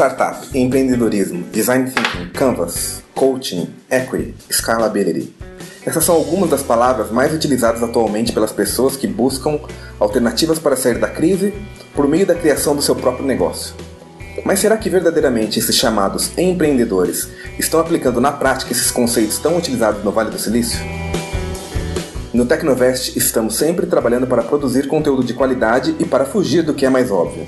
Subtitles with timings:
[0.00, 5.30] startup, empreendedorismo, design thinking, canvas, coaching, equity, scalability.
[5.84, 9.60] Essas são algumas das palavras mais utilizadas atualmente pelas pessoas que buscam
[9.98, 11.52] alternativas para sair da crise
[11.94, 13.74] por meio da criação do seu próprio negócio.
[14.42, 17.28] Mas será que verdadeiramente esses chamados empreendedores
[17.58, 20.80] estão aplicando na prática esses conceitos tão utilizados no Vale do Silício?
[22.32, 26.86] No Tecnovest estamos sempre trabalhando para produzir conteúdo de qualidade e para fugir do que
[26.86, 27.46] é mais óbvio.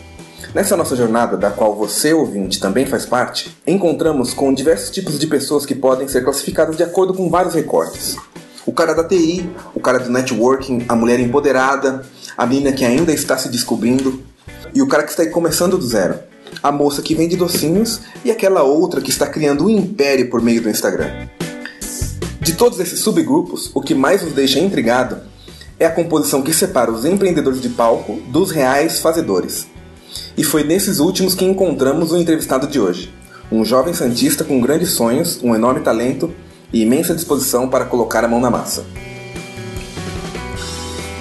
[0.55, 5.27] Nessa nossa jornada, da qual você, ouvinte, também faz parte, encontramos com diversos tipos de
[5.27, 8.17] pessoas que podem ser classificadas de acordo com vários recortes.
[8.67, 12.05] O cara da TI, o cara do networking, a mulher empoderada,
[12.37, 14.23] a menina que ainda está se descobrindo
[14.75, 16.19] e o cara que está começando do zero.
[16.63, 20.61] A moça que vende docinhos e aquela outra que está criando um império por meio
[20.61, 21.29] do Instagram.
[22.43, 25.19] De todos esses subgrupos, o que mais nos deixa intrigado
[25.81, 29.72] é a composição que separa os empreendedores de palco dos reais fazedores.
[30.37, 33.13] E foi nesses últimos que encontramos o entrevistado de hoje.
[33.51, 36.33] Um jovem santista com grandes sonhos, um enorme talento
[36.73, 38.85] e imensa disposição para colocar a mão na massa.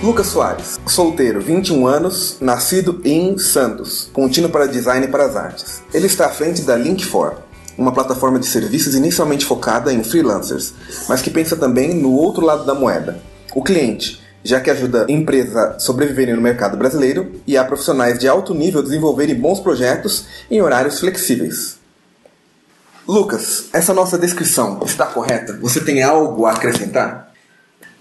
[0.01, 5.83] Lucas Soares, solteiro, 21 anos, nascido em Santos, contínuo para design e para as artes.
[5.93, 7.35] Ele está à frente da Link4,
[7.77, 10.73] uma plataforma de serviços inicialmente focada em freelancers,
[11.07, 13.21] mas que pensa também no outro lado da moeda,
[13.53, 18.27] o cliente, já que ajuda empresas a sobreviverem no mercado brasileiro e a profissionais de
[18.27, 21.79] alto nível desenvolverem bons projetos em horários flexíveis.
[23.07, 25.57] Lucas, essa nossa descrição está correta?
[25.61, 27.31] Você tem algo a acrescentar?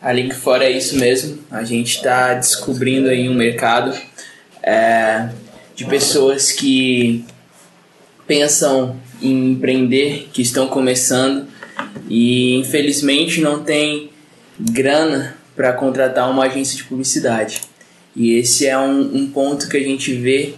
[0.00, 1.38] A Link Fora é isso mesmo.
[1.50, 3.94] A gente está descobrindo aí um mercado
[4.62, 5.28] é,
[5.75, 7.25] de pessoas que
[8.26, 11.47] pensam em empreender, que estão começando
[12.09, 14.10] e infelizmente não tem
[14.59, 17.62] grana para contratar uma agência de publicidade.
[18.15, 20.55] E esse é um, um ponto que a gente vê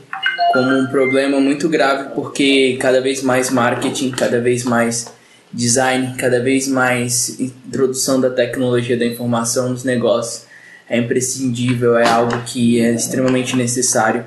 [0.53, 5.13] como um problema muito grave porque cada vez mais marketing, cada vez mais
[5.53, 10.47] design, cada vez mais introdução da tecnologia da informação nos negócios
[10.89, 14.25] é imprescindível, é algo que é extremamente necessário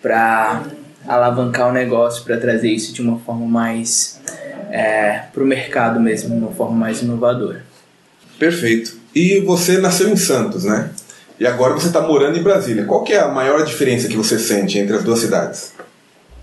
[0.00, 0.64] para
[1.06, 4.20] alavancar o negócio, para trazer isso de uma forma mais
[4.70, 7.64] é, para o mercado mesmo, de uma forma mais inovadora.
[8.38, 8.97] Perfeito.
[9.14, 10.90] E você nasceu em Santos, né?
[11.40, 12.84] E agora você está morando em Brasília.
[12.84, 15.72] Qual que é a maior diferença que você sente entre as duas cidades?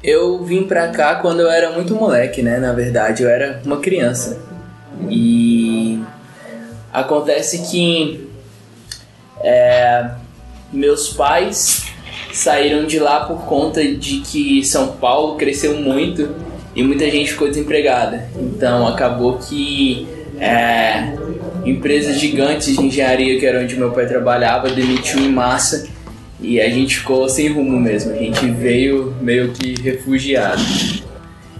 [0.01, 2.59] Eu vim pra cá quando eu era muito moleque, né?
[2.59, 4.39] Na verdade, eu era uma criança.
[5.09, 5.99] E
[6.93, 8.29] acontece que
[9.43, 10.11] é,
[10.71, 11.85] meus pais
[12.31, 16.35] saíram de lá por conta de que São Paulo cresceu muito
[16.75, 18.29] e muita gente ficou desempregada.
[18.35, 20.07] Então acabou que
[20.39, 21.13] é,
[21.65, 25.87] empresas gigantes de engenharia, que era onde meu pai trabalhava, demitiu em massa
[26.39, 28.11] e a gente ficou sem rumo mesmo.
[28.11, 30.61] A gente veio meio que refugiado.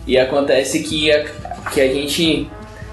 [0.06, 1.24] E acontece que a,
[1.74, 2.48] que a gente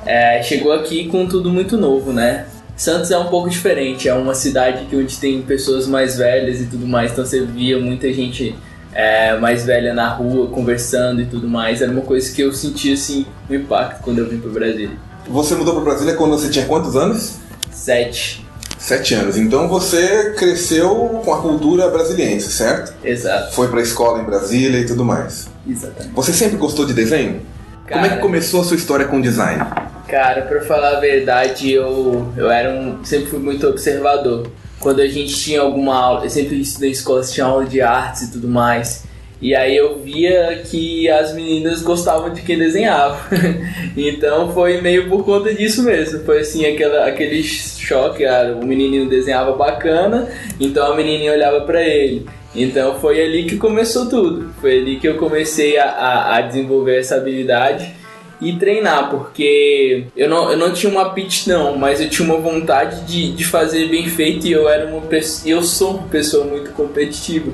[0.06, 2.46] é, chegou aqui com tudo muito novo, né?
[2.74, 6.66] Santos é um pouco diferente, é uma cidade que onde tem pessoas mais velhas e
[6.66, 8.56] tudo mais, então você via muita gente
[8.94, 11.82] é, mais velha na rua conversando e tudo mais.
[11.82, 15.11] Era uma coisa que eu sentia assim um impacto quando eu vim para Brasília.
[15.28, 17.36] Você mudou para Brasília quando você tinha quantos anos?
[17.70, 18.46] Sete.
[18.78, 19.36] Sete anos.
[19.36, 22.92] Então você cresceu com a cultura brasiliense, certo?
[23.04, 23.54] Exato.
[23.54, 25.48] Foi para a escola em Brasília e tudo mais.
[25.68, 26.14] Exatamente.
[26.14, 27.40] Você sempre gostou de desenho?
[27.86, 29.62] Cara, Como é que começou a sua história com design?
[30.08, 34.48] Cara, pra falar a verdade, eu, eu era um, sempre fui muito observador.
[34.80, 38.22] Quando a gente tinha alguma aula, eu sempre estudei em escola, tinha aula de artes
[38.22, 39.04] e tudo mais.
[39.42, 43.18] E aí eu via que as meninas gostavam de quem desenhava.
[43.96, 46.24] então foi meio por conta disso mesmo.
[46.24, 50.30] Foi assim, aquela, aquele choque, ah, o menininho desenhava bacana,
[50.60, 52.24] então a menininha olhava para ele.
[52.54, 54.54] Então foi ali que começou tudo.
[54.60, 57.92] Foi ali que eu comecei a, a, a desenvolver essa habilidade
[58.40, 63.04] e treinar, porque eu não, eu não tinha uma aptidão, mas eu tinha uma vontade
[63.06, 65.02] de, de fazer bem feito e eu era uma
[65.44, 67.50] eu sou uma pessoa muito competitiva.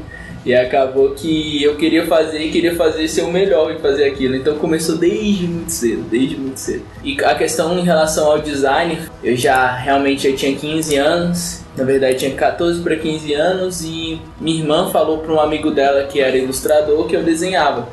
[0.49, 4.35] E acabou que eu queria fazer e queria fazer ser o melhor em fazer aquilo.
[4.35, 6.87] Então começou desde muito cedo, desde muito cedo.
[7.05, 11.85] E a questão em relação ao design, eu já realmente eu tinha 15 anos, na
[11.85, 16.19] verdade tinha 14 para 15 anos e minha irmã falou para um amigo dela que
[16.19, 17.87] era ilustrador que eu desenhava.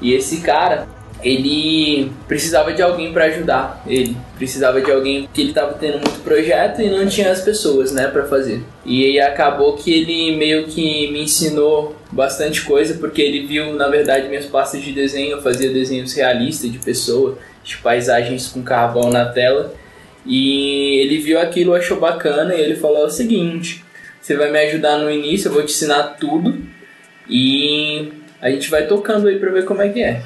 [0.00, 0.88] E esse cara,
[1.22, 6.22] ele precisava de alguém para ajudar ele, precisava de alguém que ele estava tendo muito
[6.24, 8.62] projeto e não tinha as pessoas, né, para fazer.
[8.84, 13.88] E aí acabou que ele meio que me ensinou bastante coisa porque ele viu, na
[13.88, 19.10] verdade, minhas pastas de desenho, eu fazia desenhos realistas de pessoa, de paisagens com carvão
[19.10, 19.74] na tela.
[20.26, 23.84] E ele viu aquilo, achou bacana e ele falou o seguinte:
[24.20, 26.56] você vai me ajudar no início, eu vou te ensinar tudo
[27.28, 30.22] e a gente vai tocando aí para ver como é que é.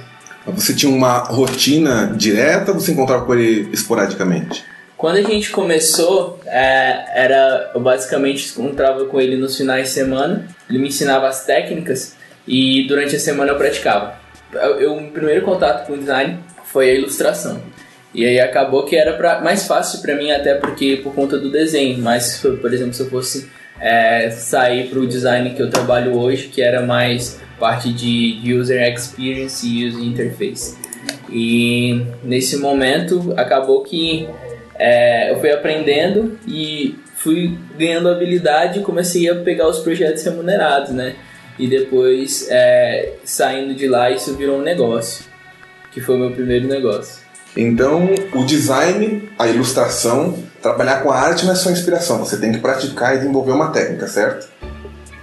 [0.47, 4.65] Você tinha uma rotina direta ou você encontrava com ele esporadicamente?
[4.97, 10.47] Quando a gente começou, é, era eu basicamente encontrava com ele nos finais de semana.
[10.71, 12.17] Ele me ensinava as técnicas
[12.47, 14.15] e durante a semana eu praticava.
[14.79, 17.61] Eu, o primeiro contato com o design foi a ilustração.
[18.15, 21.51] E aí acabou que era pra, mais fácil para mim, até porque por conta do
[21.51, 21.99] desenho.
[21.99, 26.49] Mas, por exemplo, se eu fosse é, sair para o design que eu trabalho hoje,
[26.49, 30.76] que era mais parte de user experience e user interface.
[31.31, 34.29] E nesse momento acabou que
[34.79, 40.91] é, eu fui aprendendo e fui ganhando habilidade e comecei a pegar os projetos remunerados,
[40.91, 41.17] né?
[41.58, 45.25] E depois, é, saindo de lá, isso virou um negócio,
[45.91, 47.25] que foi o meu primeiro negócio.
[47.56, 52.52] Então, o design, a ilustração, trabalhar com a arte não é só inspiração, você tem
[52.52, 54.47] que praticar e desenvolver uma técnica, certo?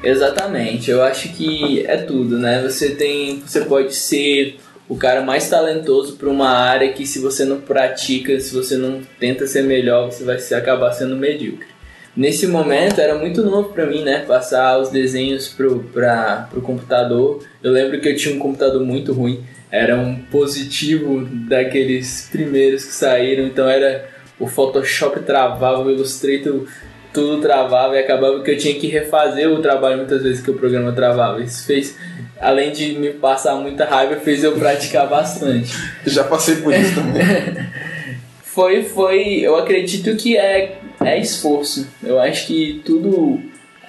[0.03, 2.61] Exatamente, eu acho que é tudo, né?
[2.61, 4.57] Você tem, você pode ser
[4.89, 9.01] o cara mais talentoso para uma área que se você não pratica, se você não
[9.17, 11.67] tenta ser melhor, você vai acabar sendo medíocre.
[12.15, 14.19] Nesse momento era muito novo para mim, né?
[14.19, 17.43] Passar os desenhos pro, pra, pro computador.
[17.63, 19.43] Eu lembro que eu tinha um computador muito ruim.
[19.71, 23.45] Era um positivo daqueles primeiros que saíram.
[23.47, 24.07] Então era
[24.39, 26.67] o Photoshop travava, o Illustrator
[27.13, 30.55] tudo travava e acabava que eu tinha que refazer o trabalho muitas vezes que o
[30.55, 31.41] programa travava.
[31.41, 31.97] Isso fez,
[32.41, 35.71] além de me passar muita raiva, fez eu praticar bastante.
[36.05, 37.23] Já passei por isso também.
[38.43, 41.87] foi, foi, eu acredito que é é esforço.
[42.01, 43.39] Eu acho que tudo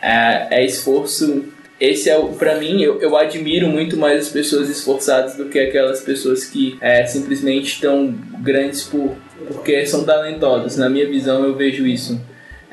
[0.02, 1.44] é, é esforço.
[1.80, 5.58] Esse é o, para mim, eu, eu admiro muito mais as pessoas esforçadas do que
[5.58, 9.16] aquelas pessoas que é, simplesmente estão grandes por,
[9.48, 10.76] porque são talentosas.
[10.76, 12.20] Na minha visão, eu vejo isso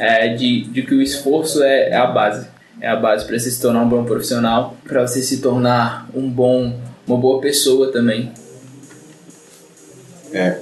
[0.01, 2.47] é, de, de que o esforço é, é a base.
[2.81, 6.27] É a base para você se tornar um bom profissional, para você se tornar um
[6.27, 6.75] bom,
[7.07, 8.31] uma boa pessoa também.
[10.33, 10.57] É,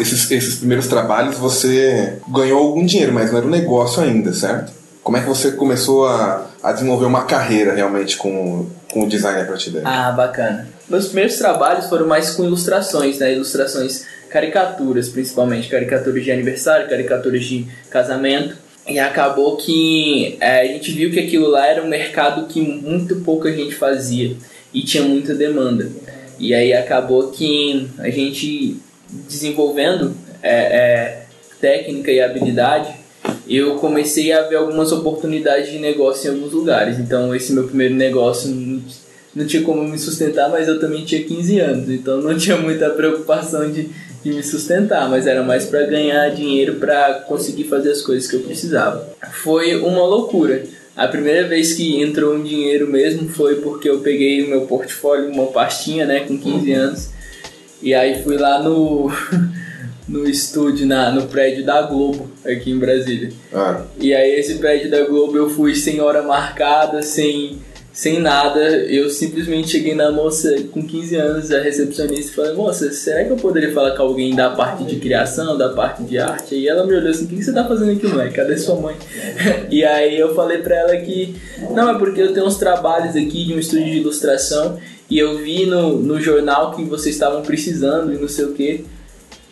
[0.00, 4.72] esses, esses primeiros trabalhos você ganhou algum dinheiro, mas não era um negócio ainda, certo?
[5.02, 9.40] Como é que você começou a, a desenvolver uma carreira realmente com, com o design
[9.40, 9.82] a partir daí?
[9.84, 10.68] Ah, bacana.
[10.88, 13.32] Meus primeiros trabalhos foram mais com ilustrações, né?
[13.32, 18.65] Ilustrações, caricaturas principalmente, caricaturas de aniversário, caricaturas de casamento.
[18.88, 23.16] E acabou que é, a gente viu que aquilo lá era um mercado que muito
[23.16, 24.36] pouca gente fazia
[24.72, 25.90] e tinha muita demanda.
[26.38, 28.76] E aí acabou que a gente
[29.08, 31.22] desenvolvendo é, é,
[31.60, 32.94] técnica e habilidade,
[33.48, 36.98] eu comecei a ver algumas oportunidades de negócio em alguns lugares.
[36.98, 38.82] Então, esse meu primeiro negócio não,
[39.34, 42.90] não tinha como me sustentar, mas eu também tinha 15 anos, então não tinha muita
[42.90, 43.90] preocupação de,
[44.26, 48.34] de me sustentar, mas era mais para ganhar dinheiro para conseguir fazer as coisas que
[48.34, 49.08] eu precisava.
[49.42, 50.64] Foi uma loucura.
[50.96, 55.30] A primeira vez que entrou um dinheiro mesmo foi porque eu peguei o meu portfólio,
[55.30, 57.10] uma pastinha, né, com 15 anos,
[57.80, 59.12] e aí fui lá no,
[60.08, 63.30] no estúdio, na, no prédio da Globo, aqui em Brasília.
[63.52, 63.82] Ah.
[64.00, 67.58] E aí esse prédio da Globo eu fui sem hora marcada, sem,
[67.96, 68.60] sem nada.
[68.60, 73.30] Eu simplesmente cheguei na moça com 15 anos, a recepcionista, e falei, moça, será que
[73.30, 76.54] eu poderia falar com alguém da parte de criação, da parte de arte?
[76.54, 78.30] E ela me olhou assim, o que você tá fazendo aqui, mãe?
[78.30, 78.94] Cadê sua mãe?
[79.70, 81.34] e aí eu falei pra ela que,
[81.74, 85.38] não, é porque eu tenho uns trabalhos aqui de um estúdio de ilustração e eu
[85.38, 88.84] vi no, no jornal que vocês estavam precisando e não sei o que.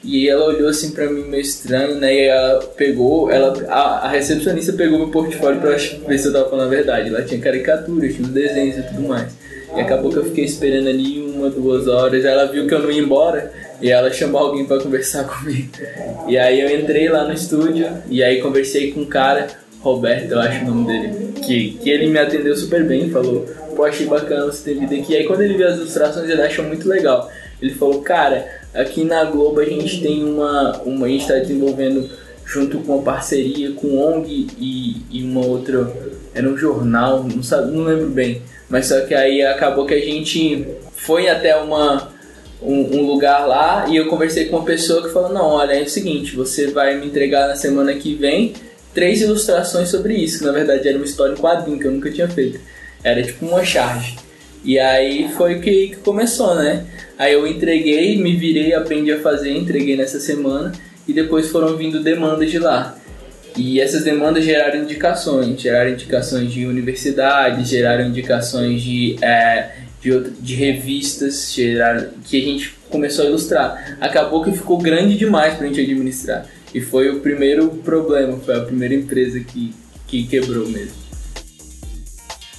[0.04, 2.14] E ela olhou assim pra mim meio estranho, né?
[2.14, 6.50] E ela pegou, ela, a, a recepcionista pegou meu portfólio pra ver se eu tava
[6.50, 7.10] falando a verdade.
[7.10, 9.32] Lá tinha caricaturas, tinha os desenhos e tudo mais.
[9.74, 12.24] E acabou que eu fiquei esperando ali uma, duas horas.
[12.24, 15.70] Ela viu que eu não ia embora e ela chamou alguém para conversar comigo.
[16.28, 19.48] E aí eu entrei lá no estúdio e aí conversei com um cara,
[19.80, 23.84] Roberto, eu acho o nome dele, que, que ele me atendeu super bem, falou pô,
[23.84, 25.12] achei bacana você ter vindo aqui.
[25.12, 27.30] E aí quando ele viu as ilustrações, ele achou muito legal.
[27.60, 30.80] Ele falou, cara, aqui na Globo a gente tem uma.
[30.84, 32.10] uma a gente está desenvolvendo
[32.44, 35.90] junto com uma parceria com ONG e, e uma outra.
[36.34, 38.42] Era um jornal, não, sabe, não lembro bem.
[38.68, 40.66] Mas só que aí acabou que a gente
[40.96, 42.12] foi até uma.
[42.62, 45.82] Um, um, lugar lá e eu conversei com uma pessoa que falou: Não, olha, é
[45.82, 48.54] o seguinte, você vai me entregar na semana que vem
[48.94, 52.10] três ilustrações sobre isso, que na verdade era uma história em quadrinho que eu nunca
[52.10, 52.58] tinha feito.
[53.02, 54.16] Era tipo uma charge.
[54.64, 56.86] E aí foi que, que começou, né?
[57.18, 60.72] Aí eu entreguei, me virei, aprendi a fazer, entreguei nessa semana
[61.06, 62.96] e depois foram vindo demandas de lá.
[63.56, 70.54] E essas demandas geraram indicações, geraram indicações de universidades, geraram indicações de, é, de, de,
[70.56, 73.96] revistas, geraram, que a gente começou a ilustrar.
[74.00, 76.46] Acabou que ficou grande demais para a gente administrar.
[76.74, 79.72] E foi o primeiro problema, foi a primeira empresa que,
[80.08, 81.03] que quebrou mesmo.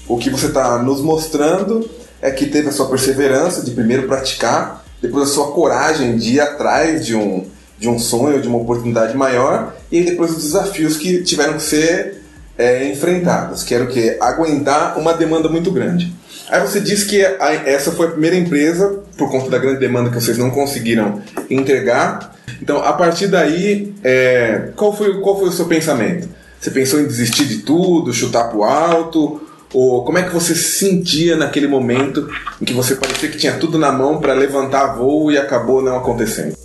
[0.08, 1.90] O que você está nos mostrando
[2.22, 6.40] é que teve a sua perseverança de primeiro praticar depois a sua coragem de ir
[6.40, 7.46] atrás de um,
[7.78, 12.24] de um sonho, de uma oportunidade maior, e depois os desafios que tiveram que ser
[12.58, 14.18] é, enfrentados, que era o que?
[14.20, 16.14] Aguentar uma demanda muito grande.
[16.50, 20.10] Aí você disse que a, essa foi a primeira empresa, por conta da grande demanda
[20.10, 22.36] que vocês não conseguiram entregar.
[22.62, 26.30] Então, a partir daí, é, qual, foi, qual foi o seu pensamento?
[26.60, 29.42] Você pensou em desistir de tudo, chutar pro alto?
[29.76, 32.30] Ou como é que você se sentia naquele momento
[32.62, 35.98] em que você parecia que tinha tudo na mão para levantar voo e acabou não
[35.98, 36.56] acontecendo?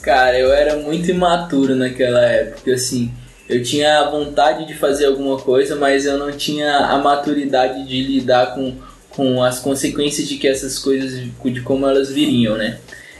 [0.00, 3.10] Cara, eu era muito imaturo naquela época, assim.
[3.48, 8.00] Eu tinha a vontade de fazer alguma coisa, mas eu não tinha a maturidade de
[8.00, 8.76] lidar com,
[9.10, 12.78] com as consequências de que essas coisas, de como elas viriam, né?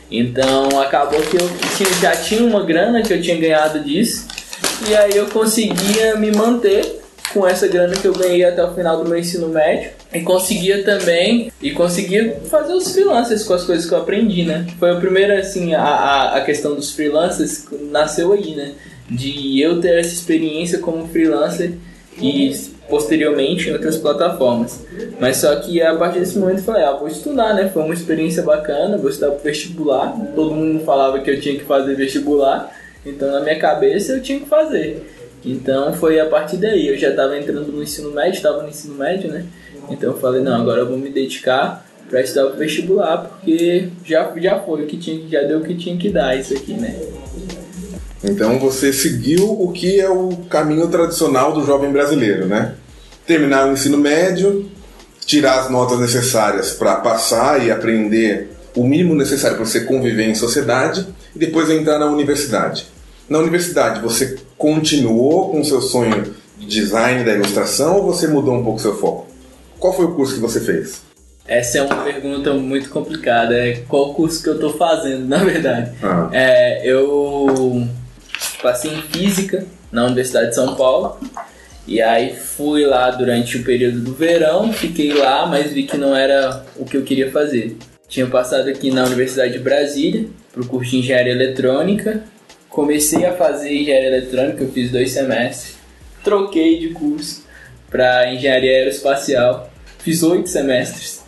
[0.09, 4.29] Então acabou que eu tinha, já tinha uma grana que eu tinha ganhado disso,
[4.89, 7.00] e aí eu conseguia me manter
[7.33, 10.83] com essa grana que eu ganhei até o final do meu ensino médio e conseguia
[10.83, 14.67] também e conseguia fazer os freelancers com as coisas que eu aprendi, né?
[14.79, 18.73] Foi a primeira assim a, a questão dos freelancers nasceu aí, né?
[19.09, 21.73] De eu ter essa experiência como freelancer
[22.21, 22.53] e
[22.89, 24.85] posteriormente em outras plataformas.
[25.21, 27.71] Mas só que a partir desse momento eu falei, ah, vou estudar, né?
[27.73, 30.13] Foi uma experiência bacana, vou estudar pro vestibular.
[30.35, 32.75] Todo mundo falava que eu tinha que fazer vestibular,
[33.07, 35.20] então na minha cabeça eu tinha que fazer.
[35.45, 38.95] Então foi a partir daí, eu já estava entrando no ensino médio, estava no ensino
[38.95, 39.47] médio, né?
[39.89, 44.33] Então eu falei, não, agora eu vou me dedicar para estudar o vestibular, porque já,
[44.37, 46.95] já foi o que tinha, já deu o que tinha que dar isso aqui, né?
[48.23, 52.75] Então você seguiu o que é o caminho tradicional do jovem brasileiro, né?
[53.27, 54.69] Terminar o ensino médio,
[55.25, 60.35] tirar as notas necessárias para passar e aprender o mínimo necessário para você conviver em
[60.35, 62.87] sociedade e depois entrar na universidade.
[63.31, 68.53] Na universidade, você continuou com o seu sonho de design da ilustração ou você mudou
[68.57, 69.29] um pouco seu foco?
[69.79, 71.03] Qual foi o curso que você fez?
[71.47, 73.55] Essa é uma pergunta muito complicada.
[73.55, 75.93] É qual curso que eu estou fazendo, na verdade?
[76.03, 76.29] Ah.
[76.33, 77.87] É, eu
[78.61, 81.17] passei em física na Universidade de São Paulo.
[81.87, 86.17] E aí fui lá durante o período do verão, fiquei lá, mas vi que não
[86.17, 87.77] era o que eu queria fazer.
[88.09, 92.25] Tinha passado aqui na Universidade de Brasília, para o curso de Engenharia Eletrônica,
[92.71, 95.77] comecei a fazer engenharia eletrônica, eu fiz dois semestres,
[96.25, 97.45] troquei de curso
[97.91, 101.23] para engenharia aeroespacial, fiz oito semestres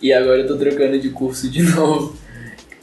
[0.00, 2.18] e agora eu tô trocando de curso de novo.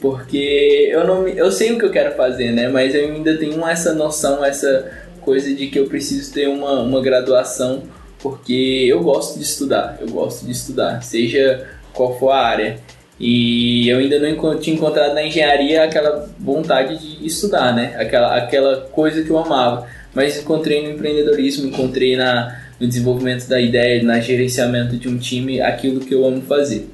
[0.00, 2.68] Porque eu não eu sei o que eu quero fazer, né?
[2.68, 4.90] Mas eu ainda tenho essa noção, essa
[5.22, 7.82] coisa de que eu preciso ter uma, uma graduação,
[8.20, 12.78] porque eu gosto de estudar, eu gosto de estudar, seja qual for a área.
[13.20, 17.96] E eu ainda não tinha encontrado na engenharia aquela vontade de estudar, né?
[17.98, 19.86] Aquela, aquela coisa que eu amava.
[20.14, 25.60] Mas encontrei no empreendedorismo, encontrei na, no desenvolvimento da ideia, na gerenciamento de um time,
[25.60, 26.88] aquilo que eu amo fazer.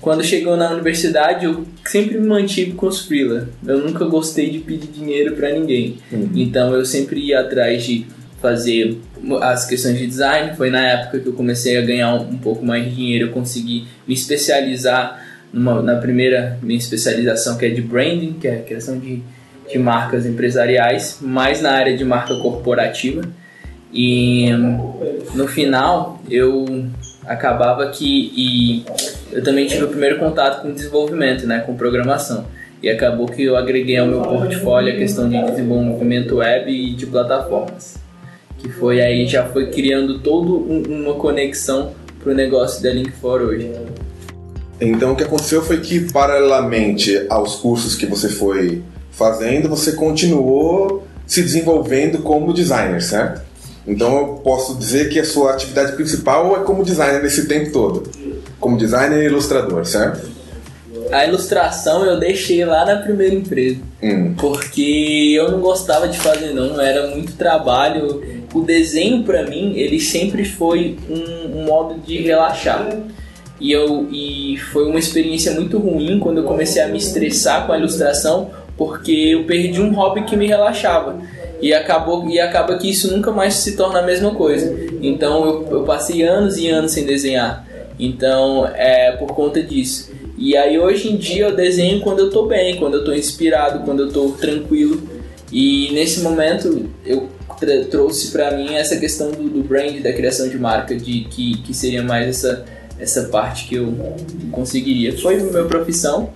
[0.00, 3.48] Quando chegou na universidade, eu sempre me mantive com os freela.
[3.64, 5.98] Eu nunca gostei de pedir dinheiro para ninguém.
[6.10, 6.30] Uhum.
[6.34, 8.06] Então eu sempre ia atrás de
[8.40, 8.98] fazer
[9.40, 10.56] as questões de design.
[10.56, 13.32] Foi na época que eu comecei a ganhar um, um pouco mais de dinheiro, eu
[13.32, 18.98] consegui me especializar na primeira minha especialização que é de branding, que é a criação
[18.98, 19.22] de,
[19.70, 23.22] de marcas empresariais, mais na área de marca corporativa.
[23.92, 24.48] E
[25.34, 26.86] no final eu
[27.26, 28.84] acabava que e
[29.30, 32.46] eu também tive o primeiro contato com desenvolvimento, né, com programação.
[32.82, 37.06] E acabou que eu agreguei ao meu portfólio a questão de desenvolvimento web e de
[37.06, 37.96] plataformas.
[38.58, 43.40] Que foi aí já foi criando toda um, uma conexão para o negócio da Link4
[43.40, 43.70] hoje.
[44.82, 51.06] Então o que aconteceu foi que, paralelamente aos cursos que você foi fazendo, você continuou
[51.26, 53.42] se desenvolvendo como designer, certo?
[53.86, 58.10] Então eu posso dizer que a sua atividade principal é como designer nesse tempo todo.
[58.60, 60.30] Como designer e ilustrador, certo?
[61.10, 63.80] A ilustração eu deixei lá na primeira empresa.
[64.02, 64.34] Hum.
[64.38, 68.22] Porque eu não gostava de fazer não, era muito trabalho.
[68.54, 72.88] O desenho para mim, ele sempre foi um, um modo de relaxar.
[73.60, 77.72] E, eu, e foi uma experiência muito ruim quando eu comecei a me estressar com
[77.72, 81.20] a ilustração, porque eu perdi um hobby que me relaxava.
[81.60, 84.74] E, acabou, e acaba que isso nunca mais se torna a mesma coisa.
[85.00, 87.64] Então eu, eu passei anos e anos sem desenhar.
[87.98, 90.10] Então é por conta disso.
[90.36, 93.84] E aí hoje em dia eu desenho quando eu tô bem, quando eu tô inspirado,
[93.84, 95.00] quando eu tô tranquilo.
[95.52, 97.28] E nesse momento eu
[97.90, 101.72] trouxe para mim essa questão do, do brand, da criação de marca, de que, que
[101.72, 102.64] seria mais essa
[103.02, 103.92] essa parte que eu
[104.52, 105.18] conseguiria.
[105.18, 106.30] Foi minha profissão,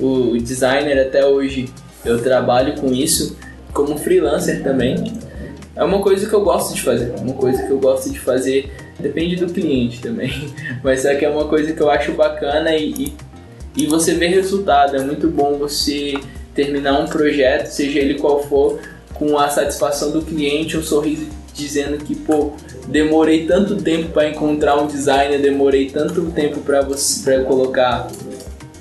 [0.00, 1.68] o designer até hoje
[2.04, 3.36] eu trabalho com isso
[3.72, 5.12] como freelancer também.
[5.76, 8.72] É uma coisa que eu gosto de fazer, uma coisa que eu gosto de fazer,
[8.98, 10.52] depende do cliente também,
[10.82, 13.16] mas é que é uma coisa que eu acho bacana e, e,
[13.76, 14.96] e você vê resultado.
[14.96, 16.14] É muito bom você
[16.54, 18.80] terminar um projeto, seja ele qual for,
[19.14, 22.52] com a satisfação do cliente, um sorriso dizendo que, pô,
[22.88, 28.08] demorei tanto tempo para encontrar um designer, demorei tanto tempo para você para colocar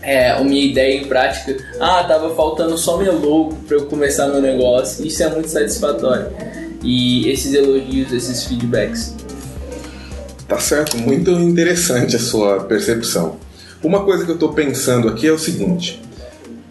[0.02, 1.58] é, a minha ideia em prática.
[1.80, 5.06] Ah, tava faltando só meu logo para eu começar meu negócio.
[5.06, 6.28] Isso é muito satisfatório.
[6.84, 9.16] E esses elogios, esses feedbacks.
[10.48, 13.38] Tá certo, muito interessante a sua percepção.
[13.84, 16.02] Uma coisa que eu estou pensando aqui é o seguinte: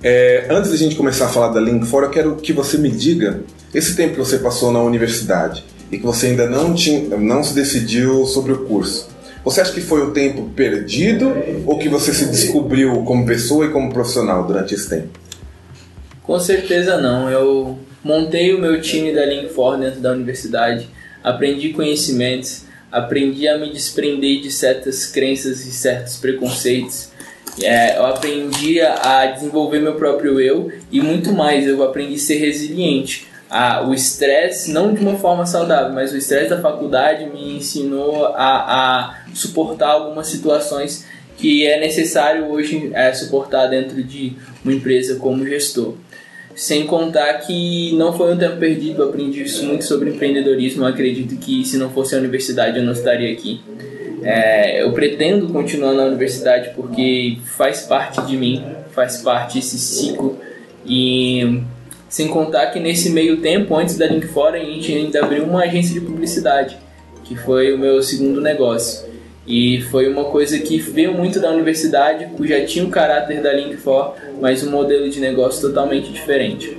[0.02, 2.76] é, antes de a gente começar a falar da Link for, eu quero que você
[2.76, 3.40] me diga
[3.73, 7.54] esse tempo que você passou na universidade e que você ainda não, tinha, não se
[7.54, 9.09] decidiu sobre o curso.
[9.45, 11.33] Você acha que foi um tempo perdido
[11.64, 15.09] ou que você se descobriu como pessoa e como profissional durante esse tempo?
[16.23, 17.30] Com certeza não.
[17.30, 20.88] Eu montei o meu time da Link for dentro da universidade,
[21.25, 27.11] aprendi conhecimentos, aprendi a me desprender de certas crenças e certos preconceitos.
[27.62, 31.66] É, eu aprendi a desenvolver meu próprio eu e muito mais.
[31.66, 33.26] Eu aprendi a ser resiliente.
[33.50, 38.26] Ah, o estresse, não de uma forma saudável, mas o estresse da faculdade me ensinou
[38.26, 41.07] a, a suportar algumas situações
[41.38, 45.95] que é necessário hoje é, suportar dentro de uma empresa como gestor.
[46.55, 50.83] Sem contar que não foi um tempo perdido, eu aprendi muito sobre empreendedorismo.
[50.83, 53.61] Eu acredito que se não fosse a universidade eu não estaria aqui.
[54.25, 60.37] É, eu pretendo continuar na universidade porque faz parte de mim, faz parte desse ciclo.
[60.85, 61.62] E
[62.09, 65.62] sem contar que nesse meio tempo, antes da Link Fora, a gente ainda abriu uma
[65.62, 66.79] agência de publicidade,
[67.25, 69.07] que foi o meu segundo negócio.
[69.47, 73.52] E foi uma coisa que veio muito da universidade, que já tinha o caráter da
[73.52, 76.78] Link 4, mas um modelo de negócio totalmente diferente.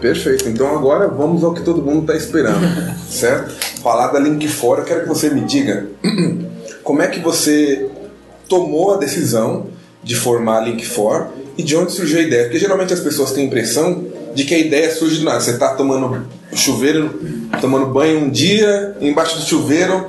[0.00, 2.64] Perfeito, então agora vamos ao que todo mundo está esperando,
[3.08, 3.50] certo?
[3.82, 5.88] Falar da Link 4, eu quero que você me diga
[6.84, 7.88] como é que você
[8.48, 9.66] tomou a decisão
[10.02, 12.44] de formar a Link 4 e de onde surgiu a ideia.
[12.44, 15.40] Porque geralmente as pessoas têm a impressão de que a ideia surge do nada.
[15.40, 17.20] Você está tomando chuveiro,
[17.60, 20.06] tomando banho um dia, embaixo do chuveiro,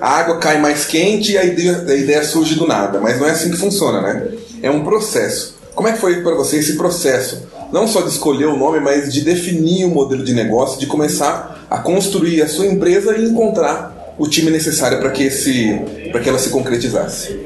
[0.00, 3.00] a água cai mais quente e a ideia, a ideia surge do nada.
[3.00, 4.28] Mas não é assim que funciona, né?
[4.62, 5.56] É um processo.
[5.74, 7.42] Como é que foi para você esse processo?
[7.72, 11.66] Não só de escolher o nome, mas de definir o modelo de negócio, de começar
[11.70, 15.80] a construir a sua empresa e encontrar o time necessário para que, esse,
[16.22, 17.40] que ela se concretizasse.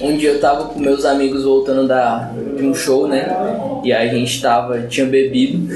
[0.00, 3.28] Um dia eu tava com meus amigos voltando da, de um show, né?
[3.84, 5.72] E a gente tava, tinha bebido,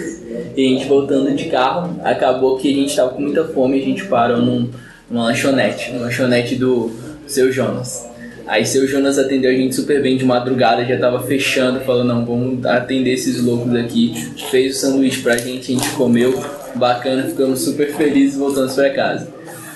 [0.56, 3.82] e a gente voltando de carro, acabou que a gente tava com muita fome e
[3.82, 4.70] a gente parou num
[5.10, 6.90] numa lanchonete, uma lanchonete do
[7.26, 8.08] seu Jonas.
[8.46, 12.24] Aí seu Jonas atendeu a gente super bem de madrugada, já tava fechando, falou, não,
[12.26, 14.12] vamos atender esses loucos aqui.
[14.50, 16.42] Fez o sanduíche pra gente, a gente comeu,
[16.74, 19.28] bacana, ficamos super felizes voltando para casa.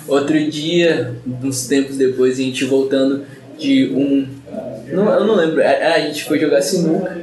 [0.06, 3.24] Outro dia, uns tempos depois, a gente voltando
[3.58, 4.26] de um.
[4.88, 7.16] Não, eu não lembro, a, a gente foi jogar sinuca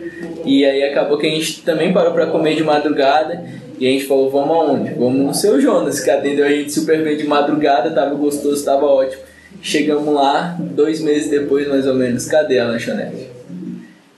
[0.45, 3.43] e aí acabou que a gente também parou para comer de madrugada
[3.79, 4.93] e a gente falou, vamos aonde?
[4.93, 8.85] Vamos no seu Jonas, que atendeu a gente super bem de madrugada, tava gostoso, tava
[8.85, 9.23] ótimo.
[9.61, 13.29] Chegamos lá, dois meses depois, mais ou menos, cadê a lanchonete?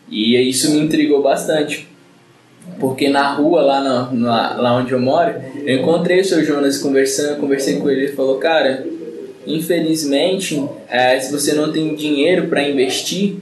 [0.09, 1.87] E isso me intrigou bastante.
[2.79, 5.33] Porque na rua, lá, na, na, lá onde eu moro,
[5.65, 8.85] eu encontrei o seu Jonas conversando, conversei com ele, ele falou, cara,
[9.47, 13.37] infelizmente, é, se você não tem dinheiro para investir,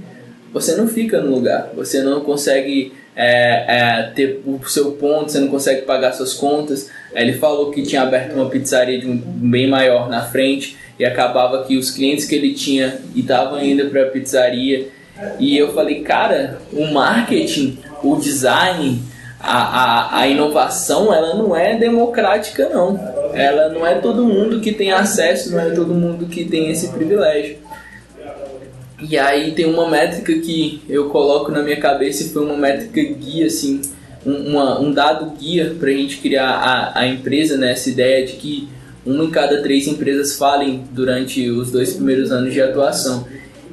[0.53, 5.39] você não fica no lugar, você não consegue é, é, ter o seu ponto, você
[5.39, 6.89] não consegue pagar suas contas.
[7.13, 11.63] Ele falou que tinha aberto uma pizzaria de um bem maior na frente e acabava
[11.63, 14.87] que os clientes que ele tinha estavam indo para a pizzaria.
[15.39, 19.01] E eu falei, cara, o marketing, o design,
[19.39, 22.99] a, a, a inovação, ela não é democrática, não.
[23.35, 26.89] Ela não é todo mundo que tem acesso, não é todo mundo que tem esse
[26.89, 27.57] privilégio.
[29.01, 33.01] E aí tem uma métrica que eu coloco na minha cabeça e foi uma métrica
[33.01, 33.81] guia, assim,
[34.25, 37.71] um, uma, um dado guia para a gente criar a, a empresa, né?
[37.73, 38.69] Essa ideia de que
[39.05, 43.27] uma em cada três empresas falem durante os dois primeiros anos de atuação.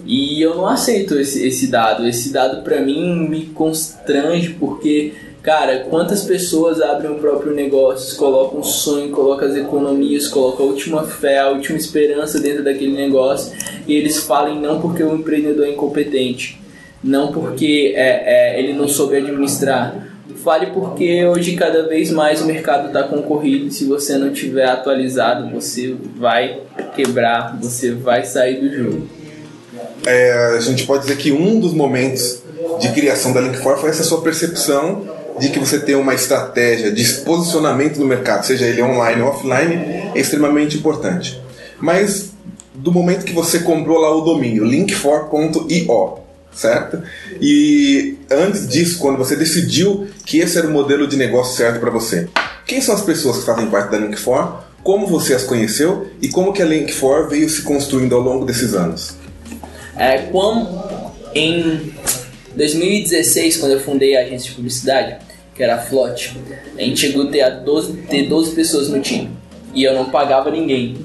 [0.05, 2.07] E eu não aceito esse, esse dado.
[2.07, 8.61] Esse dado para mim me constrange porque Cara, quantas pessoas abrem o próprio negócio, colocam
[8.61, 13.52] um sonho, colocam as economias, colocam a última fé, a última esperança dentro daquele negócio
[13.88, 16.62] e eles falam não porque o empreendedor é incompetente,
[17.02, 20.11] não porque é, é, ele não soube administrar.
[20.44, 24.66] Fale porque hoje cada vez mais o mercado está concorrido e se você não tiver
[24.66, 26.61] atualizado, você vai
[26.94, 29.09] quebrar, você vai sair do jogo.
[30.07, 32.42] É, a gente pode dizer que um dos momentos
[32.81, 37.05] de criação da Link4 foi essa sua percepção de que você tem uma estratégia de
[37.21, 39.75] posicionamento no mercado, seja ele online ou offline,
[40.14, 41.40] é extremamente importante.
[41.81, 42.33] Mas
[42.75, 46.18] do momento que você comprou lá o domínio link4.io,
[46.55, 47.03] certo?
[47.40, 51.90] E antes disso, quando você decidiu que esse era o modelo de negócio certo para
[51.90, 52.29] você,
[52.66, 54.53] quem são as pessoas que fazem parte da Link4?
[54.83, 58.75] Como você as conheceu e como que a Link4 veio se construindo ao longo desses
[58.75, 59.14] anos?
[59.97, 61.95] É, como em
[62.57, 65.17] 2016, quando eu fundei a agência de publicidade,
[65.55, 66.37] que era a Flot,
[66.77, 69.31] a gente chegou a ter 12, ter 12 pessoas no time
[69.75, 70.97] e eu não pagava ninguém.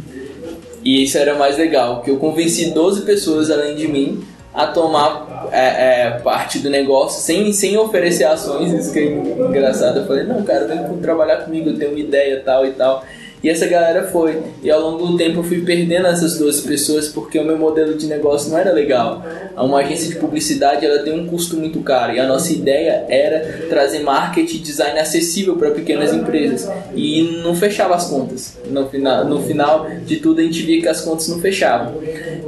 [0.83, 5.49] E isso era mais legal, que eu convenci 12 pessoas além de mim a tomar
[5.51, 8.73] é, é, parte do negócio sem, sem oferecer ações.
[8.73, 9.99] Isso que é engraçado.
[9.99, 13.03] Eu falei: não, cara, vem trabalhar comigo, eu tenho uma ideia tal e tal.
[13.43, 14.41] E essa galera foi.
[14.63, 17.93] E ao longo do tempo eu fui perdendo essas duas pessoas porque o meu modelo
[17.93, 19.23] de negócio não era legal.
[19.55, 23.67] Uma agência de publicidade ela tem um custo muito caro e a nossa ideia era
[23.69, 26.69] trazer marketing design acessível para pequenas empresas.
[26.95, 28.57] E não fechava as contas.
[28.69, 31.95] No final, no final de tudo a gente via que as contas não fechavam.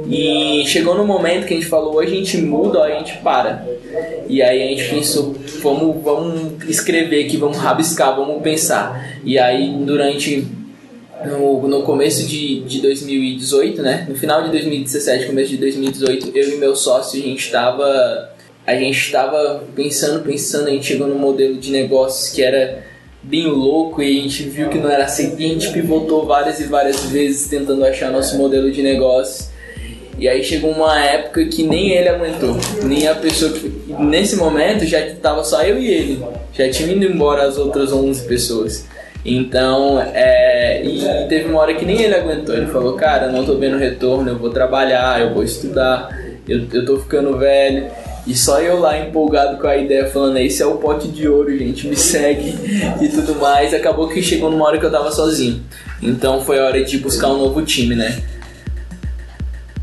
[0.08, 3.16] E chegou no momento que a gente falou, ou a gente muda ou a gente
[3.18, 3.64] para.
[4.28, 9.18] E aí a gente pensou, vamos, vamos escrever aqui, vamos rabiscar, vamos pensar.
[9.24, 10.59] E aí durante
[11.26, 14.06] no, no começo de, de 2018, né?
[14.08, 18.30] No final de 2017, começo de 2018, eu e meu sócio, a gente estava
[18.66, 22.84] a gente estava pensando, pensando, a gente chegou num modelo de negócios que era
[23.22, 26.60] bem louco e a gente viu que não era assim, e a gente pivotou várias
[26.60, 29.50] e várias vezes tentando achar nosso modelo de negócio.
[30.18, 34.84] E aí chegou uma época que nem ele aguentou, nem a pessoa que nesse momento
[34.84, 38.84] já estava só eu e ele, já tinha ido embora as outras 11 pessoas.
[39.24, 42.54] Então, é, e teve uma hora que nem ele aguentou.
[42.54, 46.08] Ele falou: Cara, não tô vendo retorno, eu vou trabalhar, eu vou estudar,
[46.48, 47.88] eu, eu tô ficando velho.
[48.26, 51.56] E só eu lá empolgado com a ideia, falando: Esse é o pote de ouro,
[51.56, 52.54] gente, me segue
[53.00, 53.74] e tudo mais.
[53.74, 55.62] Acabou que chegou numa hora que eu tava sozinho.
[56.02, 58.22] Então foi a hora de buscar um novo time, né?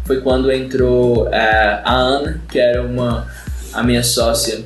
[0.06, 3.28] Foi quando entrou é, a Ana, que era uma
[3.74, 4.64] a minha sócia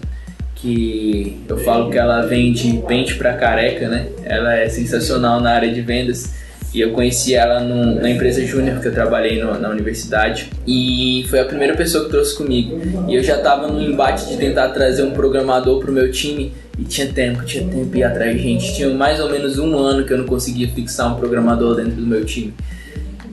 [0.61, 4.07] que eu falo que ela vende pente para careca, né?
[4.23, 6.31] Ela é sensacional na área de vendas
[6.73, 11.25] e eu conheci ela no, na empresa júnior que eu trabalhei no, na universidade e
[11.29, 12.79] foi a primeira pessoa que trouxe comigo.
[13.09, 16.53] E eu já estava no embate de tentar trazer um programador para o meu time
[16.77, 18.75] e tinha tempo, tinha tempo ir atrás de gente.
[18.75, 22.05] Tinha mais ou menos um ano que eu não conseguia fixar um programador dentro do
[22.05, 22.53] meu time.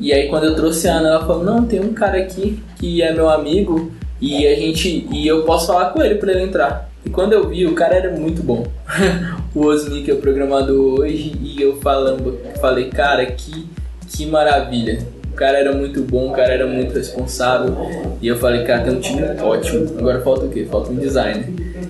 [0.00, 3.02] E aí quando eu trouxe a Ana, ela falou: "Não, tem um cara aqui que
[3.02, 6.87] é meu amigo e a gente e eu posso falar com ele para ele entrar".
[7.08, 8.66] E quando eu vi, o cara era muito bom.
[9.54, 13.66] o Osni, que é o programador hoje, e eu falando, falei, cara, que,
[14.06, 14.98] que maravilha.
[15.32, 17.74] O cara era muito bom, o cara era muito responsável.
[18.20, 19.88] E eu falei, cara, tem um time ótimo.
[19.98, 20.66] Agora falta o quê?
[20.70, 21.48] Falta um designer.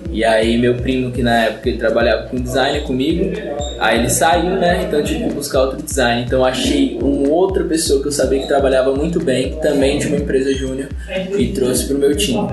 [0.09, 3.33] E aí meu primo, que na época ele trabalhava com design comigo,
[3.79, 4.83] aí ele saiu, né?
[4.83, 6.23] Então eu tive que buscar outro design.
[6.25, 10.17] Então achei uma outra pessoa que eu sabia que trabalhava muito bem, também de uma
[10.17, 10.89] empresa júnior,
[11.37, 12.47] e trouxe para o meu time.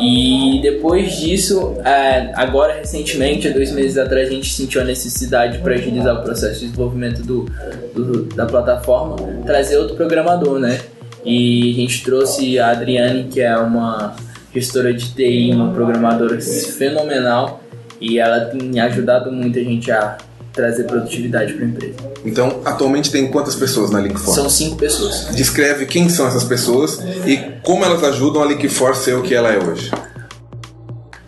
[0.00, 5.58] E depois disso, é, agora recentemente, há dois meses atrás, a gente sentiu a necessidade
[5.58, 7.46] para agilizar o processo de desenvolvimento do,
[7.94, 10.78] do, da plataforma, trazer outro programador, né?
[11.24, 14.14] E a gente trouxe a Adriane, que é uma
[14.54, 17.60] gestora de TI, uma programadora fenomenal
[18.00, 20.16] e ela tem ajudado muito a gente a
[20.52, 21.94] trazer produtividade para a empresa.
[22.24, 24.34] Então, atualmente tem quantas pessoas na Linkforce?
[24.34, 25.28] São cinco pessoas.
[25.34, 29.52] Descreve quem são essas pessoas e como elas ajudam a Linkforce ser o que ela
[29.52, 29.90] é hoje.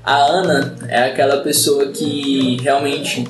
[0.05, 3.25] A Ana é aquela pessoa que realmente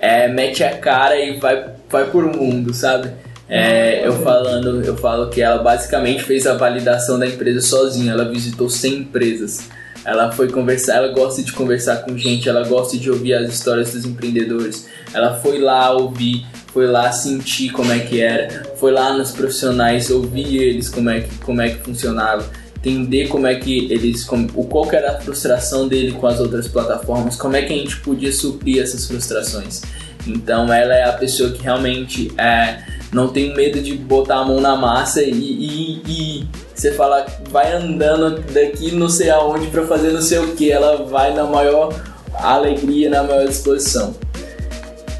[0.00, 3.10] é, mete a cara e vai, vai por mundo, sabe?
[3.48, 8.12] É, eu falando, eu falo que ela basicamente fez a validação da empresa sozinha.
[8.12, 9.68] Ela visitou 100 empresas.
[10.04, 13.92] Ela foi conversar, ela gosta de conversar com gente, ela gosta de ouvir as histórias
[13.92, 14.88] dos empreendedores.
[15.14, 20.10] Ela foi lá ouvir, foi lá sentir como é que era, foi lá nos profissionais
[20.10, 24.48] ouvir eles como é que como é que funcionava, entender como é que eles, como,
[24.48, 28.32] qual era a frustração dele com as outras plataformas, como é que a gente podia
[28.32, 29.82] suprir essas frustrações.
[30.26, 34.60] Então ela é a pessoa que realmente é não tem medo de botar a mão
[34.60, 40.12] na massa e, e, e você fala, vai andando daqui não sei aonde para fazer
[40.12, 41.94] não sei o que, ela vai na maior
[42.32, 44.14] alegria, na maior disposição.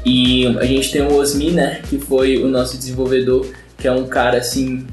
[0.03, 4.07] E a gente tem o Osmi, né, que foi o nosso desenvolvedor, que é um
[4.07, 4.85] cara assim,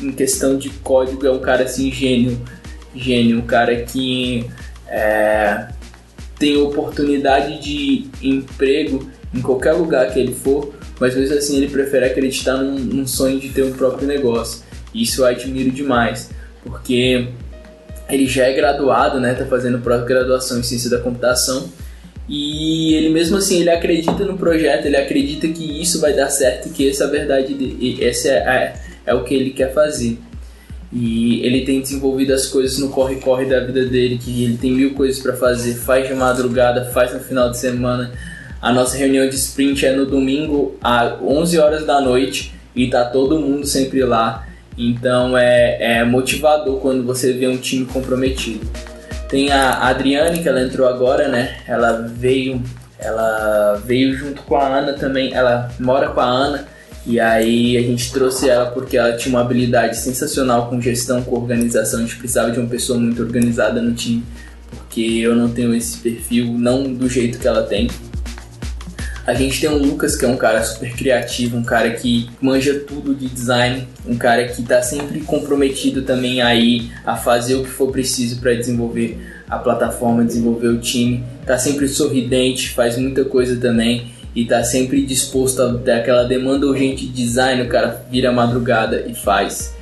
[0.00, 2.38] em questão de código, é um cara assim gênio,
[2.94, 4.46] gênio, um cara que
[4.86, 5.68] é,
[6.38, 12.04] tem oportunidade de emprego em qualquer lugar que ele for, mas mesmo assim ele prefere
[12.04, 14.62] acreditar num, num sonho de ter um próprio negócio.
[14.94, 16.30] Isso eu admiro demais,
[16.64, 17.26] porque
[18.08, 19.34] ele já é graduado, né?
[19.34, 21.68] Tá fazendo pós-graduação em ciência da computação
[22.28, 26.68] e ele mesmo assim ele acredita no projeto, ele acredita que isso vai dar certo,
[26.68, 28.74] que essa é a verdade, de, esse é, é,
[29.06, 30.16] é o que ele quer fazer.
[30.92, 34.94] E ele tem desenvolvido as coisas no corre-corre da vida dele, que ele tem mil
[34.94, 38.12] coisas para fazer, faz de madrugada, faz no final de semana.
[38.62, 43.04] A nossa reunião de sprint é no domingo às 11 horas da noite e tá
[43.04, 44.46] todo mundo sempre lá.
[44.78, 48.64] Então é, é motivador quando você vê um time comprometido.
[49.28, 51.56] Tem a Adriane, que ela entrou agora, né?
[51.66, 52.62] Ela veio,
[53.00, 55.34] ela veio junto com a Ana também.
[55.34, 56.64] Ela mora com a Ana
[57.04, 61.34] e aí a gente trouxe ela porque ela tinha uma habilidade sensacional com gestão, com
[61.34, 61.98] organização.
[61.98, 64.22] A gente precisava de uma pessoa muito organizada no time,
[64.70, 67.88] porque eu não tenho esse perfil, não do jeito que ela tem.
[69.24, 72.80] A gente tem o Lucas, que é um cara super criativo, um cara que manja
[72.80, 77.70] tudo de design, um cara que está sempre comprometido também aí a fazer o que
[77.70, 81.22] for preciso para desenvolver a plataforma, desenvolver o time.
[81.46, 86.66] Tá sempre sorridente, faz muita coisa também e tá sempre disposto a ter aquela demanda
[86.66, 89.72] urgente de design, o cara vira madrugada e faz.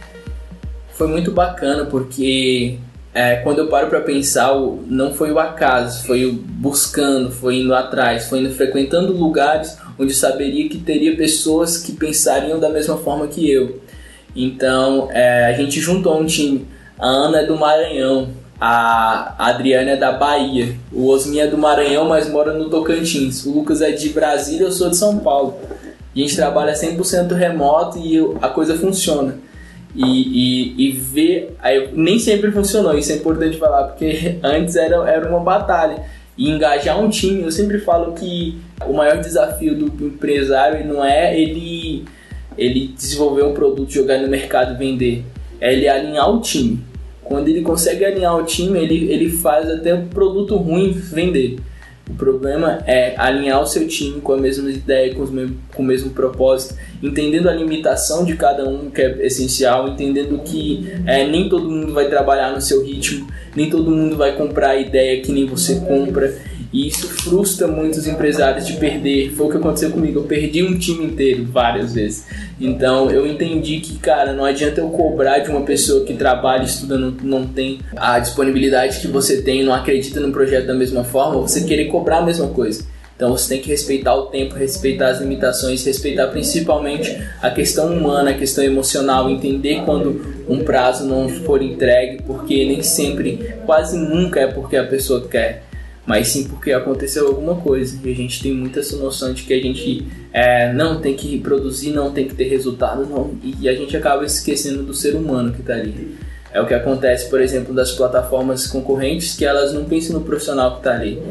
[0.92, 2.78] Foi muito bacana porque
[3.12, 4.54] é, quando eu paro para pensar,
[4.86, 10.14] não foi o acaso, foi o buscando, foi indo atrás, foi indo frequentando lugares onde
[10.14, 13.80] saberia que teria pessoas que pensariam da mesma forma que eu.
[14.34, 16.66] Então é, a gente juntou um time.
[16.96, 18.28] A Ana é do Maranhão,
[18.60, 23.44] a Adriana é da Bahia, o Osmin é do Maranhão, mas mora no Tocantins.
[23.44, 25.58] O Lucas é de Brasília, eu sou de São Paulo.
[26.14, 29.49] A gente trabalha 100% remoto e a coisa funciona
[29.94, 31.56] e, e, e ver.
[31.60, 36.02] Aí, nem sempre funcionou, isso é importante falar, porque antes era, era uma batalha.
[36.36, 41.38] E engajar um time, eu sempre falo que o maior desafio do empresário não é
[41.38, 42.04] ele,
[42.56, 45.24] ele desenvolver um produto, jogar no mercado e vender,
[45.60, 46.80] é ele alinhar o time.
[47.22, 51.58] Quando ele consegue alinhar o time, ele, ele faz até um produto ruim vender.
[52.10, 55.24] O problema é alinhar o seu time com a mesma ideia, com,
[55.74, 60.92] com o mesmo propósito, entendendo a limitação de cada um, que é essencial, entendendo que
[61.06, 64.76] é, nem todo mundo vai trabalhar no seu ritmo, nem todo mundo vai comprar a
[64.76, 66.34] ideia que nem você compra.
[66.72, 69.32] E isso frustra muitos empresários de perder.
[69.32, 70.20] Foi o que aconteceu comigo.
[70.20, 72.26] Eu perdi um time inteiro várias vezes.
[72.60, 76.96] Então eu entendi que, cara, não adianta eu cobrar de uma pessoa que trabalha, estuda,
[76.96, 81.40] não, não tem a disponibilidade que você tem, não acredita no projeto da mesma forma,
[81.40, 82.84] você querer cobrar a mesma coisa.
[83.16, 88.30] Então você tem que respeitar o tempo, respeitar as limitações, respeitar principalmente a questão humana,
[88.30, 94.40] a questão emocional, entender quando um prazo não for entregue, porque nem sempre, quase nunca
[94.40, 95.64] é porque a pessoa quer
[96.06, 97.98] mas sim porque aconteceu alguma coisa.
[98.02, 101.38] E a gente tem muita essa noção de que a gente é, não tem que
[101.38, 105.52] produzir, não tem que ter resultado, não, e a gente acaba esquecendo do ser humano
[105.52, 106.16] que está ali.
[106.52, 110.72] É o que acontece, por exemplo, das plataformas concorrentes, que elas não pensam no profissional
[110.72, 111.22] que está ali.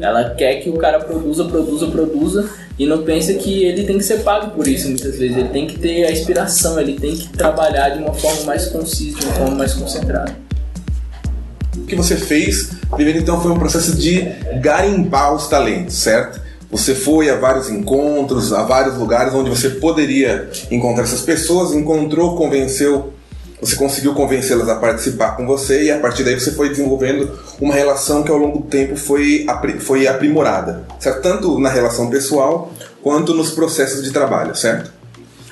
[0.00, 4.04] Ela quer que o cara produza, produza, produza e não pensa que ele tem que
[4.04, 5.36] ser pago por isso muitas vezes.
[5.36, 9.18] Ele tem que ter a inspiração, ele tem que trabalhar de uma forma mais concisa,
[9.18, 10.39] de uma forma mais concentrada
[11.90, 14.22] que você fez, primeiro então foi um processo de
[14.60, 16.40] garimpar os talentos, certo?
[16.70, 22.36] Você foi a vários encontros, a vários lugares onde você poderia encontrar essas pessoas, encontrou,
[22.36, 23.12] convenceu,
[23.60, 27.74] você conseguiu convencê-las a participar com você e a partir daí você foi desenvolvendo uma
[27.74, 29.46] relação que ao longo do tempo foi,
[29.80, 31.20] foi aprimorada, certo?
[31.20, 32.72] Tanto na relação pessoal
[33.02, 34.92] quanto nos processos de trabalho, certo?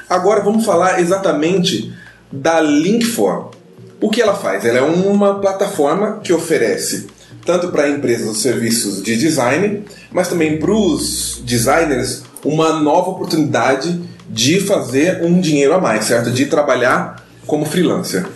[0.09, 1.93] Agora vamos falar exatamente
[2.33, 3.58] da Linkform.
[4.01, 4.65] O que ela faz?
[4.65, 7.07] Ela é uma plataforma que oferece
[7.45, 9.83] tanto para empresas os serviços de design,
[10.13, 16.31] mas também para os designers uma nova oportunidade de fazer um dinheiro a mais, certo?
[16.31, 18.27] De trabalhar como freelancer.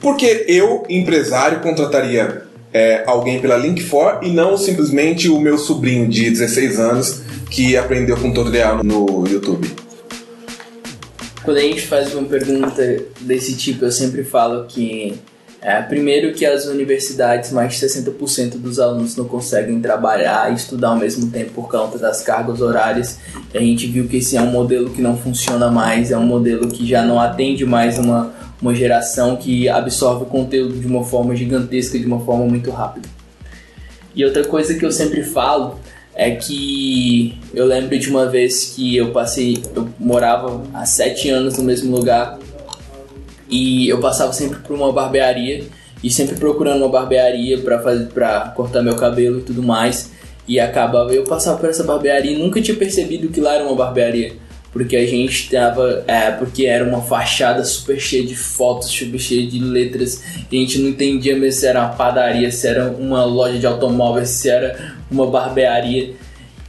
[0.00, 6.30] Porque eu, empresário, contrataria é, alguém pela Link4 e não simplesmente o meu sobrinho de
[6.30, 9.68] 16 anos que aprendeu com tutorial no YouTube.
[11.50, 12.80] Quando a gente faz uma pergunta
[13.22, 15.18] desse tipo, eu sempre falo que
[15.60, 20.90] é, primeiro que as universidades, mais de 60% dos alunos não conseguem trabalhar e estudar
[20.90, 23.18] ao mesmo tempo por conta das cargas horárias.
[23.52, 26.68] A gente viu que esse é um modelo que não funciona mais, é um modelo
[26.68, 28.32] que já não atende mais uma,
[28.62, 33.08] uma geração que absorve o conteúdo de uma forma gigantesca, de uma forma muito rápida.
[34.14, 35.80] E outra coisa que eu sempre falo
[36.20, 41.56] é que eu lembro de uma vez que eu passei, eu morava há sete anos
[41.56, 42.38] no mesmo lugar
[43.48, 45.64] e eu passava sempre por uma barbearia
[46.04, 50.10] e sempre procurando uma barbearia para fazer para cortar meu cabelo e tudo mais.
[50.46, 53.74] E acabava eu passava por essa barbearia e nunca tinha percebido que lá era uma
[53.74, 54.34] barbearia
[54.74, 59.46] porque a gente tava é, porque era uma fachada super cheia de fotos super cheia
[59.46, 63.24] de letras e a gente não entendia mesmo se era uma padaria se era uma
[63.24, 66.14] loja de automóveis se era uma barbearia.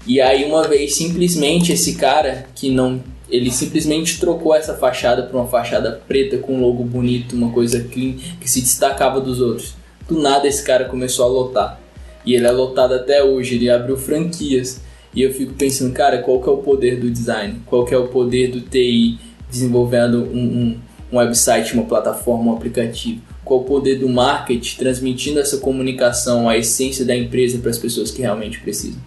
[0.06, 5.38] E aí uma vez simplesmente esse cara que não ele simplesmente trocou essa fachada por
[5.38, 9.74] uma fachada preta com um logo bonito, uma coisa clean que se destacava dos outros.
[10.08, 11.80] Do nada esse cara começou a lotar.
[12.26, 14.82] E ele é lotado até hoje, ele abriu franquias.
[15.16, 17.62] E eu fico pensando, cara, qual que é o poder do design?
[17.66, 19.18] Qual que é o poder do TI
[19.50, 20.80] desenvolvendo um, um,
[21.12, 23.22] um website, uma plataforma, um aplicativo?
[23.44, 28.12] Qual o poder do marketing transmitindo essa comunicação, a essência da empresa para as pessoas
[28.12, 29.02] que realmente precisam?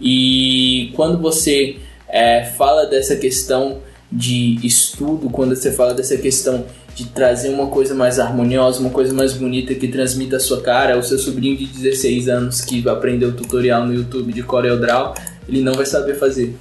[0.00, 1.76] E quando você
[2.08, 3.78] é, fala dessa questão
[4.10, 9.14] de estudo, quando você fala dessa questão de trazer uma coisa mais harmoniosa, uma coisa
[9.14, 13.34] mais bonita que transmita a sua cara, o seu sobrinho de 16 anos que aprendeu
[13.34, 15.14] tutorial no YouTube de CorelDRAW,
[15.48, 16.54] ele não vai saber fazer.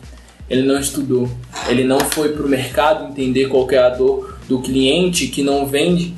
[0.50, 1.30] Ele não estudou,
[1.68, 5.68] ele não foi para o mercado entender qual é a dor do cliente que não
[5.68, 6.16] vende,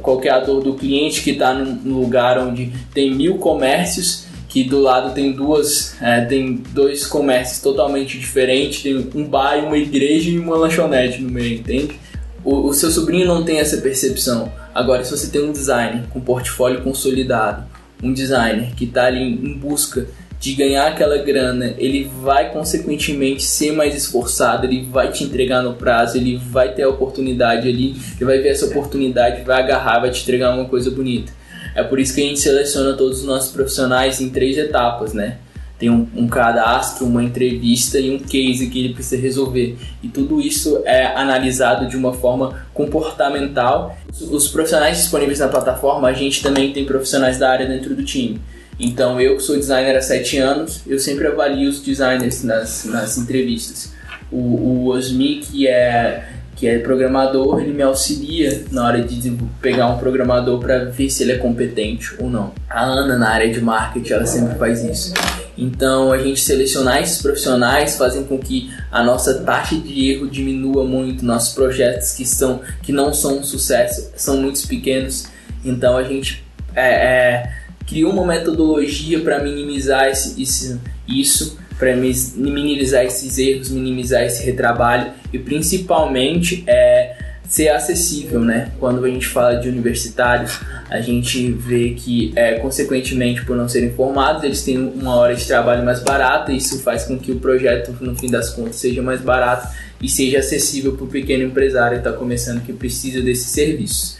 [0.00, 4.64] qual é a dor do cliente que está num lugar onde tem mil comércios que
[4.64, 10.28] do lado tem duas, é, tem dois comércios totalmente diferentes, tem um bar, uma igreja
[10.28, 11.98] e uma lanchonete no meio, entende?
[12.44, 14.52] O, o seu sobrinho não tem essa percepção.
[14.74, 17.64] Agora, se você tem um designer com portfólio consolidado,
[18.02, 20.06] um designer que está ali em busca
[20.42, 25.74] de ganhar aquela grana, ele vai consequentemente ser mais esforçado, ele vai te entregar no
[25.74, 30.10] prazo, ele vai ter a oportunidade ali, ele vai ver essa oportunidade, vai agarrar, vai
[30.10, 31.32] te entregar uma coisa bonita.
[31.76, 35.38] É por isso que a gente seleciona todos os nossos profissionais em três etapas, né?
[35.78, 39.78] Tem um, um cadastro, uma entrevista e um case que ele precisa resolver.
[40.02, 43.96] E tudo isso é analisado de uma forma comportamental.
[44.20, 48.40] Os profissionais disponíveis na plataforma, a gente também tem profissionais da área dentro do time.
[48.78, 53.18] Então, eu que sou designer há sete anos, eu sempre avalio os designers nas, nas
[53.18, 53.92] entrevistas.
[54.30, 56.28] O, o Osmi, que é
[56.62, 61.24] que é programador, ele me auxilia na hora de pegar um programador para ver se
[61.24, 62.52] ele é competente ou não.
[62.70, 65.12] A Ana, na área de marketing, ela sempre faz isso.
[65.58, 70.84] Então, a gente selecionar esses profissionais fazem com que a nossa taxa de erro diminua
[70.84, 71.24] muito.
[71.24, 75.26] Nossos projetos que, são, que não são um sucesso são muito pequenos.
[75.64, 76.44] Então, a gente
[76.76, 77.52] é, é,
[77.86, 85.10] criou uma metodologia para minimizar esse, esse, isso para minimizar esses erros, minimizar esse retrabalho
[85.32, 87.16] e principalmente é,
[87.48, 88.70] ser acessível, né?
[88.78, 93.90] Quando a gente fala de universitários, a gente vê que, é, consequentemente, por não serem
[93.90, 97.40] formados, eles têm uma hora de trabalho mais barata e isso faz com que o
[97.40, 99.68] projeto, no fim das contas, seja mais barato
[100.00, 104.16] e seja acessível para o pequeno empresário que está começando, que precisa desses serviços.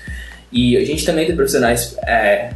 [0.50, 2.50] E a gente também tem profissionais é,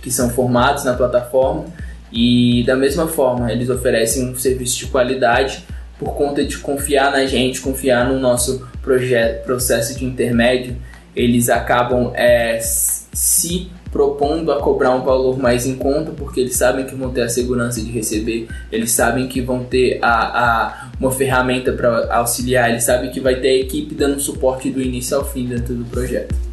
[0.00, 1.64] que são formados na plataforma
[2.12, 5.64] e da mesma forma, eles oferecem um serviço de qualidade
[5.98, 10.76] por conta de confiar na gente, confiar no nosso projeto, processo de intermédio,
[11.14, 16.86] eles acabam é, se propondo a cobrar um valor mais em conta, porque eles sabem
[16.86, 21.10] que vão ter a segurança de receber, eles sabem que vão ter a, a uma
[21.10, 25.24] ferramenta para auxiliar, eles sabem que vai ter a equipe dando suporte do início ao
[25.24, 26.47] fim dentro do projeto.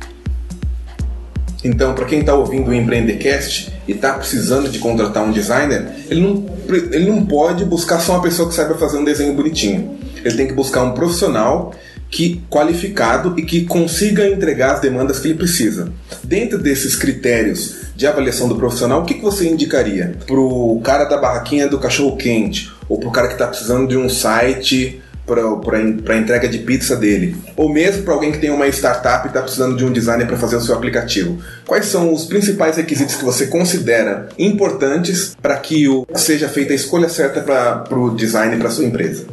[1.65, 6.21] Então, para quem está ouvindo o Empreendecast e está precisando de contratar um designer, ele
[6.21, 6.45] não,
[6.91, 9.97] ele não pode buscar só uma pessoa que saiba fazer um desenho bonitinho.
[10.23, 11.73] Ele tem que buscar um profissional
[12.07, 15.91] que qualificado e que consiga entregar as demandas que ele precisa.
[16.23, 21.05] Dentro desses critérios de avaliação do profissional, o que, que você indicaria para o cara
[21.05, 25.01] da barraquinha do cachorro quente ou para o cara que está precisando de um site
[25.25, 29.41] para entrega de pizza dele, ou mesmo para alguém que tem uma startup e está
[29.41, 31.41] precisando de um designer para fazer o seu aplicativo.
[31.65, 36.75] Quais são os principais requisitos que você considera importantes para que o, seja feita a
[36.75, 39.25] escolha certa para o design para sua empresa?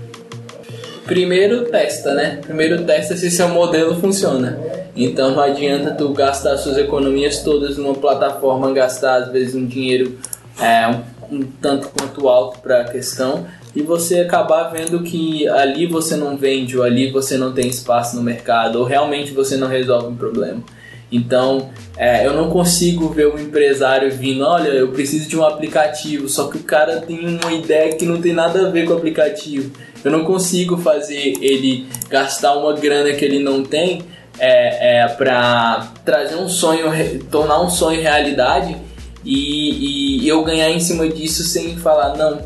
[1.04, 2.38] Primeiro testa, né?
[2.40, 4.58] Primeiro testa se seu modelo funciona.
[4.96, 10.18] Então não adianta tu gastar suas economias todas numa plataforma, gastar às vezes um dinheiro
[10.60, 15.86] é, um, um tanto quanto alto para a questão e você acabar vendo que ali
[15.86, 19.68] você não vende, ou ali você não tem espaço no mercado, ou realmente você não
[19.68, 20.62] resolve um problema.
[21.10, 26.26] Então, é, eu não consigo ver um empresário vindo, olha, eu preciso de um aplicativo,
[26.28, 28.96] só que o cara tem uma ideia que não tem nada a ver com o
[28.96, 29.70] aplicativo.
[30.02, 34.02] Eu não consigo fazer ele gastar uma grana que ele não tem
[34.38, 36.90] é, é, para trazer um sonho,
[37.30, 38.76] tornar um sonho realidade
[39.24, 42.40] e, e eu ganhar em cima disso sem falar, não,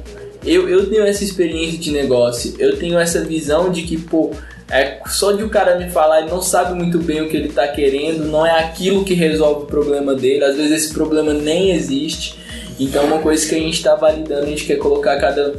[0.46, 4.30] eu, eu tenho essa experiência de negócio, eu tenho essa visão de que, pô,
[4.70, 7.48] é só de o cara me falar, ele não sabe muito bem o que ele
[7.48, 11.72] está querendo, não é aquilo que resolve o problema dele, às vezes esse problema nem
[11.72, 12.36] existe.
[12.78, 15.52] Então, uma coisa que a gente está validando, a gente quer colocar cada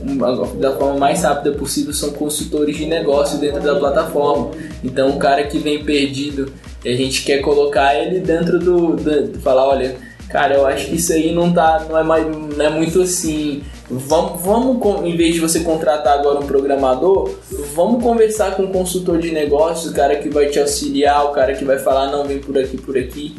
[0.59, 4.51] da forma mais rápida possível são consultores de negócio dentro da plataforma.
[4.83, 6.53] Então, o cara que vem perdido,
[6.85, 9.95] a gente quer colocar ele dentro do, do falar, olha,
[10.29, 13.63] Cara, eu acho que isso aí não tá, não é mais, não é muito assim.
[13.89, 17.33] Vamos, vamos, em vez de você contratar agora um programador,
[17.73, 21.53] vamos conversar com um consultor de negócios, o cara que vai te auxiliar, o cara
[21.53, 23.35] que vai falar não vem por aqui, por aqui.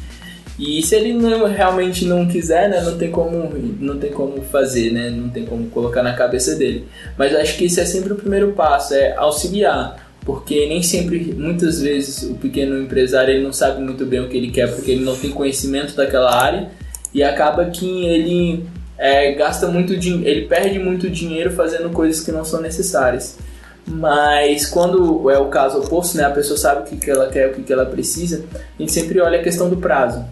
[0.58, 4.90] E se ele não, realmente não quiser, né, não tem como, não tem como fazer,
[4.90, 6.86] né, não tem como colocar na cabeça dele.
[7.16, 11.80] Mas acho que esse é sempre o primeiro passo, é auxiliar porque nem sempre, muitas
[11.80, 15.02] vezes, o pequeno empresário ele não sabe muito bem o que ele quer porque ele
[15.02, 16.68] não tem conhecimento daquela área
[17.14, 18.62] e acaba que ele
[18.98, 23.38] é, gasta muito dinheiro, ele perde muito dinheiro fazendo coisas que não são necessárias.
[23.86, 27.48] Mas quando é o caso oposto, né, a pessoa sabe o que, que ela quer,
[27.48, 30.24] o que, que ela precisa, a gente sempre olha a questão do prazo.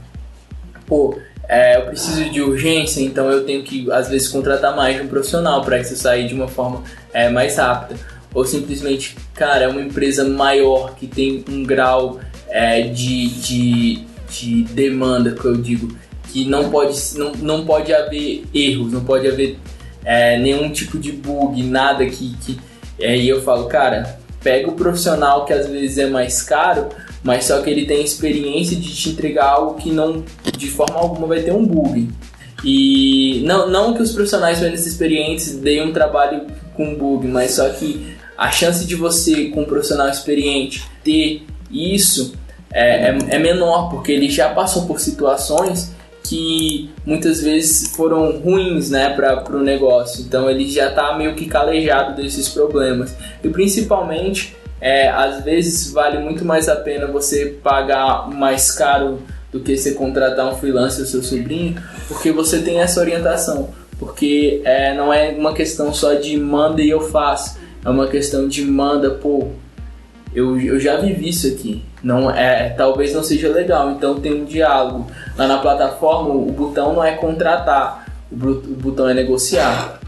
[0.87, 5.03] Pô, é, eu preciso de urgência, então eu tenho que às vezes contratar mais de
[5.03, 6.83] um profissional para isso sair de uma forma
[7.15, 7.99] é, mais rápida
[8.37, 14.63] ou simplesmente, cara, é uma empresa maior que tem um grau é, de, de, de
[14.75, 15.97] demanda, que eu digo,
[16.37, 19.59] que não pode, não, não pode haver erros, não pode haver
[20.05, 22.37] é, nenhum tipo de bug, nada que.
[22.37, 22.59] que
[23.03, 26.91] aí eu falo, cara, pega o profissional que às vezes é mais caro,
[27.25, 30.23] mas só que ele tem experiência de te entregar algo que não,
[30.59, 32.07] de forma alguma, vai ter um bug.
[32.63, 37.67] E não, não que os profissionais menos experientes deem um trabalho com bug, mas só
[37.71, 42.35] que a chance de você, com um profissional experiente, ter isso
[42.71, 45.97] é, é, é menor, porque ele já passou por situações
[46.29, 50.23] que muitas vezes foram ruins né, para o negócio.
[50.23, 53.15] Então ele já está meio que calejado desses problemas.
[53.43, 59.23] E principalmente, é, às vezes vale muito mais a pena você pagar mais caro
[59.53, 61.77] do que você contratar um freelancer, seu sobrinho,
[62.09, 63.71] porque você tem essa orientação.
[63.99, 68.49] Porque é, não é uma questão só de manda e eu faço é uma questão
[68.49, 69.51] de manda, pô,
[70.37, 71.83] eu, eu já vivi isso aqui.
[72.03, 75.11] Não é, talvez não seja legal, então tem um diálogo.
[75.35, 79.99] Lá na plataforma, o botão não é contratar, o, o botão é negociar.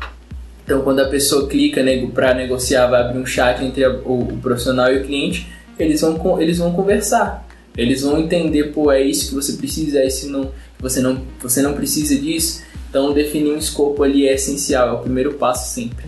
[0.63, 4.39] Então, quando a pessoa clica para negociar, vai abrir um chat entre a, o, o,
[4.43, 7.49] profissional e o cliente, eles vão, eles vão conversar.
[7.75, 11.63] Eles vão entender, pô, é isso que você precisa, é isso não, você não, você
[11.63, 12.63] não precisa disso.
[12.91, 16.05] Então, definir um escopo ali é essencial, é o primeiro passo sempre.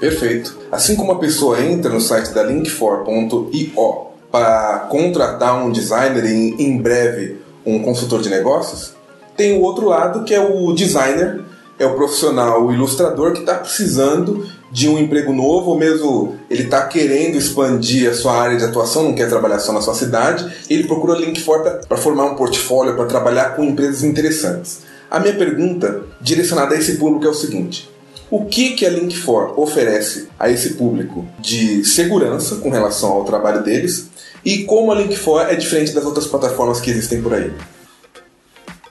[0.00, 0.56] Perfeito.
[0.70, 6.78] Assim como a pessoa entra no site da link4.io para contratar um designer e em
[6.78, 8.94] breve um consultor de negócios,
[9.36, 11.40] tem o outro lado que é o designer,
[11.78, 16.64] é o profissional, o ilustrador que está precisando de um emprego novo, ou mesmo ele
[16.64, 20.52] está querendo expandir a sua área de atuação, não quer trabalhar só na sua cidade,
[20.68, 24.80] ele procura a Link4 para formar um portfólio, para trabalhar com empresas interessantes.
[25.10, 27.88] A minha pergunta, direcionada a esse público, é o seguinte:
[28.30, 33.62] o que, que a Link4 oferece a esse público de segurança com relação ao trabalho
[33.62, 34.10] deles
[34.44, 37.52] e como a Link4 é diferente das outras plataformas que existem por aí?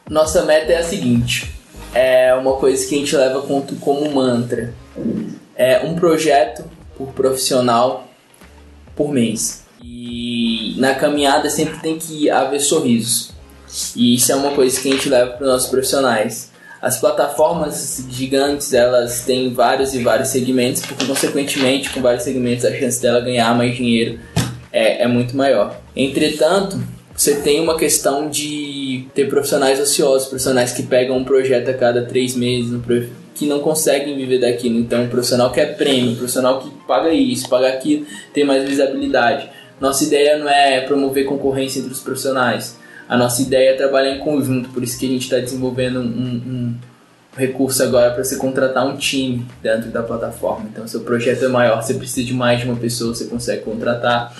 [0.09, 1.53] Nossa meta é a seguinte:
[1.93, 3.41] é uma coisa que a gente leva
[3.79, 4.73] como mantra.
[5.55, 6.63] É um projeto
[6.97, 8.07] por profissional
[8.95, 9.63] por mês.
[9.83, 13.31] E na caminhada sempre tem que haver sorrisos.
[13.95, 16.46] E isso é uma coisa que a gente leva para os nossos profissionais.
[16.81, 22.71] As plataformas gigantes, elas têm vários e vários segmentos, porque consequentemente, com vários segmentos, a
[22.71, 24.19] chance dela ganhar mais dinheiro
[24.71, 25.79] é, é muito maior.
[25.95, 26.79] Entretanto,
[27.15, 32.05] você tem uma questão de ter profissionais ociosos, profissionais que pegam um projeto a cada
[32.05, 32.79] três meses,
[33.33, 34.77] que não conseguem viver daquilo.
[34.77, 38.67] Então, um profissional que é prêmio, um profissional que paga isso, paga aquilo, tem mais
[38.67, 39.49] visibilidade.
[39.81, 44.19] Nossa ideia não é promover concorrência entre os profissionais a nossa ideia é trabalhar em
[44.19, 46.75] conjunto, por isso que a gente está desenvolvendo um, um,
[47.37, 50.67] recurso agora para você contratar um time dentro da plataforma.
[50.71, 54.35] Então, seu projeto é maior, você precisa de mais de uma pessoa, você consegue contratar.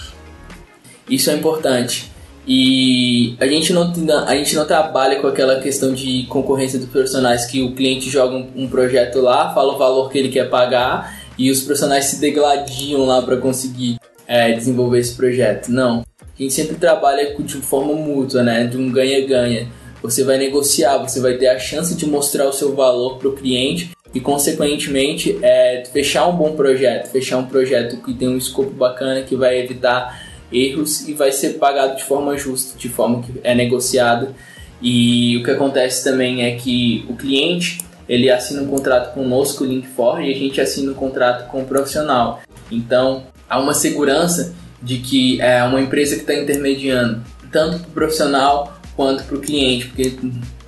[1.10, 2.12] Isso é importante.
[2.46, 3.94] E a gente não,
[4.26, 8.36] a gente não trabalha com aquela questão de concorrência dos profissionais que o cliente joga
[8.36, 13.06] um, projeto lá, fala o valor que ele quer pagar e os profissionais se degladiam
[13.06, 15.70] lá para conseguir é, desenvolver esse projeto.
[15.70, 16.04] Não
[16.38, 18.66] a gente sempre trabalha de forma mútua, né?
[18.66, 19.68] De um ganha-ganha.
[20.02, 23.34] Você vai negociar, você vai ter a chance de mostrar o seu valor para o
[23.34, 28.70] cliente e, consequentemente, é, fechar um bom projeto, fechar um projeto que tem um escopo
[28.70, 30.22] bacana, que vai evitar
[30.52, 34.36] erros e vai ser pagado de forma justa, de forma que é negociado.
[34.80, 39.68] E o que acontece também é que o cliente ele assina um contrato conosco, o
[39.68, 42.42] Link4, e a gente assina um contrato com o profissional.
[42.72, 47.92] Então, há uma segurança de que é uma empresa que está intermediando tanto para o
[47.92, 50.18] profissional quanto para o cliente, porque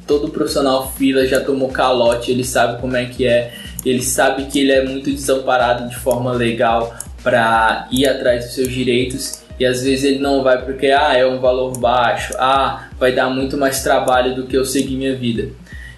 [0.07, 3.53] todo profissional fila já tomou calote, ele sabe como é que é,
[3.85, 8.71] ele sabe que ele é muito desamparado de forma legal para ir atrás dos seus
[8.71, 13.11] direitos e às vezes ele não vai porque ah, é um valor baixo, ah, vai
[13.11, 15.49] dar muito mais trabalho do que eu seguir minha vida.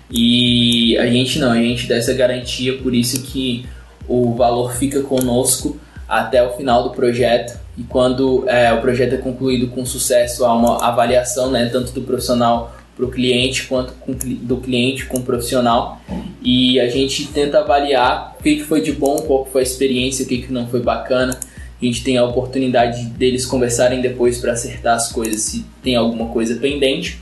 [0.09, 3.65] E a gente não, a gente dá essa garantia, por isso que
[4.07, 5.79] o valor fica conosco
[6.11, 7.57] até o final do projeto.
[7.77, 12.01] E quando é, o projeto é concluído com sucesso, há uma avaliação, né, tanto do
[12.01, 16.01] profissional para o cliente quanto com, do cliente com o profissional.
[16.41, 20.25] E a gente tenta avaliar o que, que foi de bom, qual foi a experiência,
[20.25, 21.39] o que, que não foi bacana.
[21.81, 26.27] A gente tem a oportunidade deles conversarem depois para acertar as coisas se tem alguma
[26.27, 27.19] coisa pendente.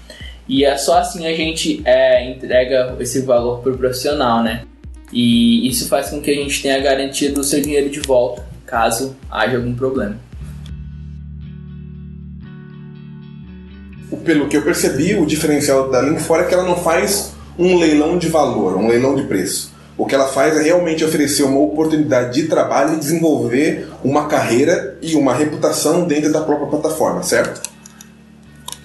[0.48, 4.64] E é só assim a gente é, entrega esse valor para o profissional, né?
[5.14, 8.49] E isso faz com que a gente tenha a garantia do seu dinheiro de volta,
[8.70, 10.18] caso haja algum problema.
[14.24, 18.18] Pelo que eu percebi, o diferencial da Link4 é que ela não faz um leilão
[18.18, 19.72] de valor, um leilão de preço.
[19.98, 24.98] O que ela faz é realmente oferecer uma oportunidade de trabalho e desenvolver uma carreira
[25.02, 27.70] e uma reputação dentro da própria plataforma, certo?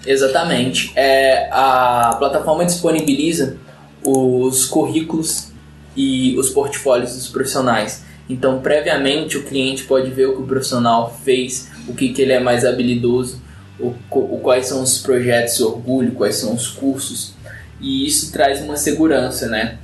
[0.04, 0.92] Exatamente.
[0.96, 3.56] É, a plataforma disponibiliza
[4.04, 5.52] os currículos
[5.96, 8.02] e os portfólios dos profissionais.
[8.28, 12.32] Então, previamente, o cliente pode ver o que o profissional fez, o que, que ele
[12.32, 13.40] é mais habilidoso,
[13.78, 17.34] o, o, quais são os projetos orgulho, quais são os cursos.
[17.80, 19.78] E isso traz uma segurança, né?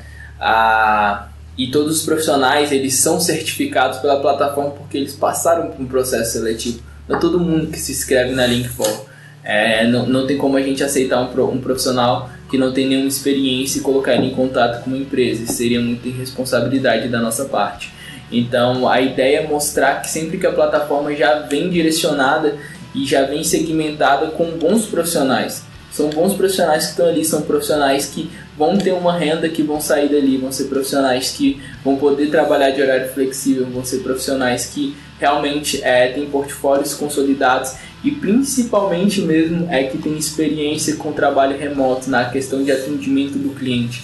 [1.59, 6.33] E todos os profissionais, eles são certificados pela plataforma porque eles passaram por um processo
[6.33, 6.81] seletivo.
[7.07, 9.11] Não é todo mundo que se inscreve na Link4
[9.43, 13.09] é, não, não tem como a gente aceitar um, um profissional que não tem nenhuma
[13.09, 15.45] experiência e colocar ele em contato com uma empresa.
[15.45, 17.93] Isso seria muita irresponsabilidade da nossa parte.
[18.31, 22.57] Então a ideia é mostrar que sempre que a plataforma já vem direcionada
[22.95, 25.65] e já vem segmentada com bons profissionais.
[25.91, 29.81] São bons profissionais que estão ali, são profissionais que vão ter uma renda, que vão
[29.81, 34.67] sair dali, vão ser profissionais que vão poder trabalhar de horário flexível, vão ser profissionais
[34.67, 37.73] que realmente é, têm portfólios consolidados
[38.05, 43.51] e principalmente mesmo é que tem experiência com trabalho remoto na questão de atendimento do
[43.51, 44.03] cliente.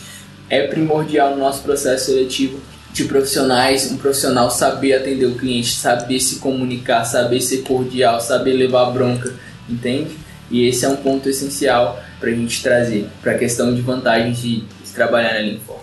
[0.50, 2.60] É primordial no nosso processo seletivo
[2.96, 8.54] de profissionais, um profissional saber atender o cliente, saber se comunicar, saber ser cordial, saber
[8.54, 9.34] levar bronca,
[9.68, 10.16] entende?
[10.50, 14.38] E esse é um ponto essencial para a gente trazer para a questão de vantagens
[14.38, 15.76] de, trabalhar na Linfor.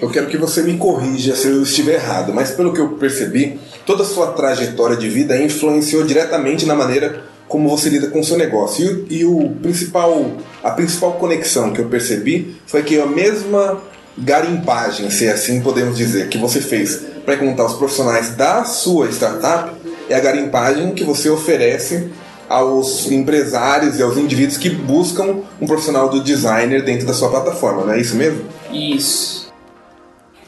[0.00, 3.58] Eu quero que você me corrija se eu estiver errado, mas pelo que eu percebi,
[3.84, 8.24] toda a sua trajetória de vida influenciou diretamente na maneira como você lida com o
[8.24, 9.04] seu negócio.
[9.10, 10.30] E, e o principal,
[10.62, 13.82] a principal conexão que eu percebi foi que a mesma
[14.16, 19.72] garimpagem, se assim podemos dizer, que você fez para encontrar os profissionais da sua startup,
[20.08, 22.10] é a garimpagem que você oferece
[22.48, 27.84] aos empresários e aos indivíduos que buscam um profissional do designer dentro da sua plataforma,
[27.84, 28.44] não é isso mesmo?
[28.70, 29.42] Isso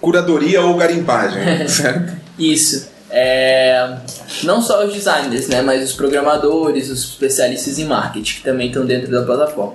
[0.04, 2.12] curadoria ou garimpagem, certo?
[2.38, 2.92] Isso.
[3.10, 3.96] É,
[4.42, 8.84] não só os designers, né, mas os programadores, os especialistas em marketing que também estão
[8.84, 9.74] dentro da plataforma.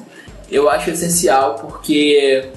[0.51, 2.49] Eu acho essencial porque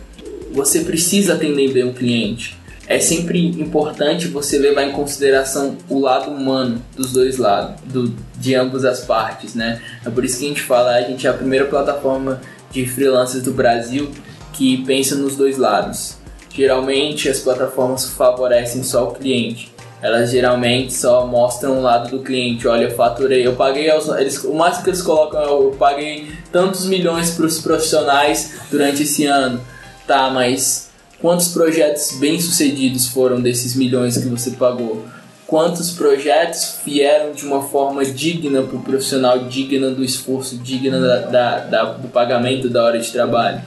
[0.53, 2.59] você precisa atender bem o cliente.
[2.87, 8.55] É sempre importante você levar em consideração o lado humano dos dois lados, do, de
[8.55, 9.81] ambas as partes, né?
[10.05, 12.41] É por isso que a gente fala, a gente é a primeira plataforma
[12.71, 14.11] de freelancers do Brasil
[14.53, 16.23] que pensa nos dois lados
[16.55, 19.73] Geralmente as plataformas favorecem só o cliente.
[20.03, 22.67] Elas geralmente só mostram o lado do cliente.
[22.69, 26.31] Olha, eu faturei, eu paguei aos, eles, o máximo que eles colocam é eu paguei
[26.51, 29.61] tantos milhões para os profissionais durante esse ano.
[30.07, 30.91] Tá, mas
[31.21, 35.05] quantos projetos bem sucedidos foram desses milhões que você pagou?
[35.47, 41.19] Quantos projetos vieram de uma forma digna para o profissional, digna do esforço, digna da,
[41.19, 43.61] da, da, do pagamento da hora de trabalho?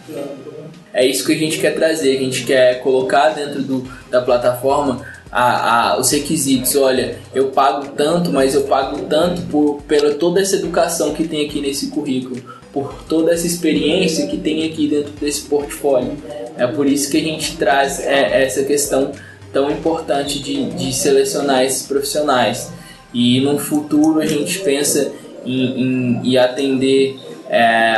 [0.91, 5.05] É isso que a gente quer trazer, a gente quer colocar dentro do, da plataforma
[5.31, 6.75] a, a, os requisitos.
[6.75, 11.45] Olha, eu pago tanto, mas eu pago tanto por pela toda essa educação que tem
[11.45, 12.41] aqui nesse currículo,
[12.76, 16.11] por toda essa experiência que tem aqui dentro desse portfólio.
[16.57, 19.13] É por isso que a gente traz é, essa questão
[19.53, 22.69] tão importante de, de selecionar esses profissionais.
[23.13, 25.13] E no futuro a gente pensa
[25.45, 27.17] em, em, em atender
[27.49, 27.95] é,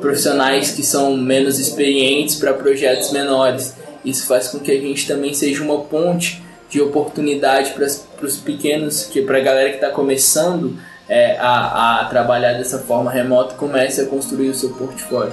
[0.00, 3.74] profissionais que são menos experientes para projetos menores.
[4.04, 7.84] Isso faz com que a gente também seja uma ponte de oportunidade para
[8.24, 10.78] os pequenos, que para a galera que está começando
[11.10, 15.32] é, a, a trabalhar dessa forma remota, comece a construir o seu portfólio.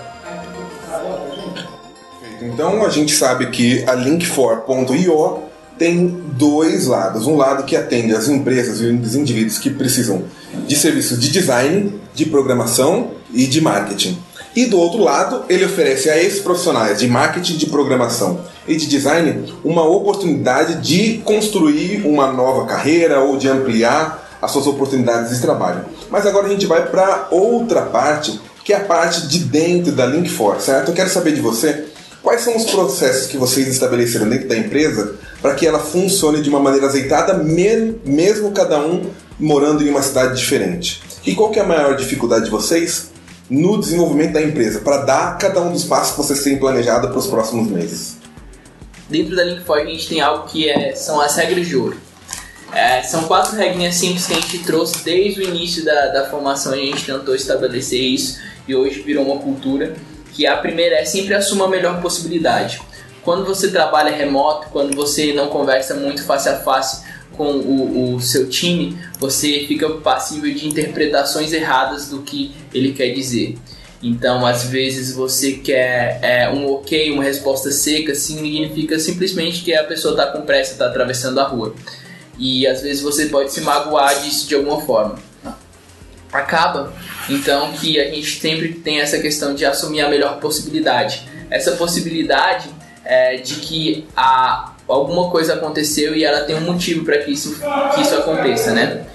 [2.41, 5.43] Então a gente sabe que a Link4.io
[5.77, 7.27] tem dois lados.
[7.27, 10.23] Um lado que atende as empresas e os indivíduos que precisam
[10.65, 14.17] de serviços de design, de programação e de marketing.
[14.55, 18.87] E do outro lado, ele oferece a esses profissionais de marketing, de programação e de
[18.87, 25.41] design uma oportunidade de construir uma nova carreira ou de ampliar as suas oportunidades de
[25.41, 25.85] trabalho.
[26.09, 30.07] Mas agora a gente vai para outra parte, que é a parte de dentro da
[30.07, 30.89] Link4, certo?
[30.89, 31.85] Eu quero saber de você
[32.21, 36.49] quais são os processos que vocês estabeleceram dentro da empresa para que ela funcione de
[36.49, 39.09] uma maneira azeitada, mesmo cada um
[39.39, 41.01] morando em uma cidade diferente.
[41.25, 43.11] E qual que é a maior dificuldade de vocês
[43.49, 47.17] no desenvolvimento da empresa para dar cada um dos passos que vocês têm planejado para
[47.17, 48.17] os próximos meses?
[49.09, 51.97] Dentro da Link4 a gente tem algo que é, são as regras de ouro.
[52.73, 56.73] É, são quatro regrinhas simples que a gente trouxe desde o início da, da formação
[56.73, 59.95] a gente tentou estabelecer isso e hoje virou uma cultura.
[60.33, 62.79] Que a primeira é sempre assuma a melhor possibilidade.
[63.23, 67.03] Quando você trabalha remoto, quando você não conversa muito face a face
[67.35, 73.09] com o, o seu time, você fica passível de interpretações erradas do que ele quer
[73.11, 73.57] dizer.
[74.01, 79.83] Então, às vezes você quer é, um ok, uma resposta seca, significa simplesmente que a
[79.83, 81.73] pessoa está com pressa, está atravessando a rua.
[82.37, 85.15] E às vezes você pode se magoar disso de alguma forma.
[86.31, 86.93] Acaba,
[87.29, 91.23] então, que a gente sempre tem essa questão de assumir a melhor possibilidade.
[91.49, 92.69] Essa possibilidade
[93.03, 97.57] é, de que a, alguma coisa aconteceu e ela tem um motivo para que isso,
[97.95, 99.05] que isso aconteça, né?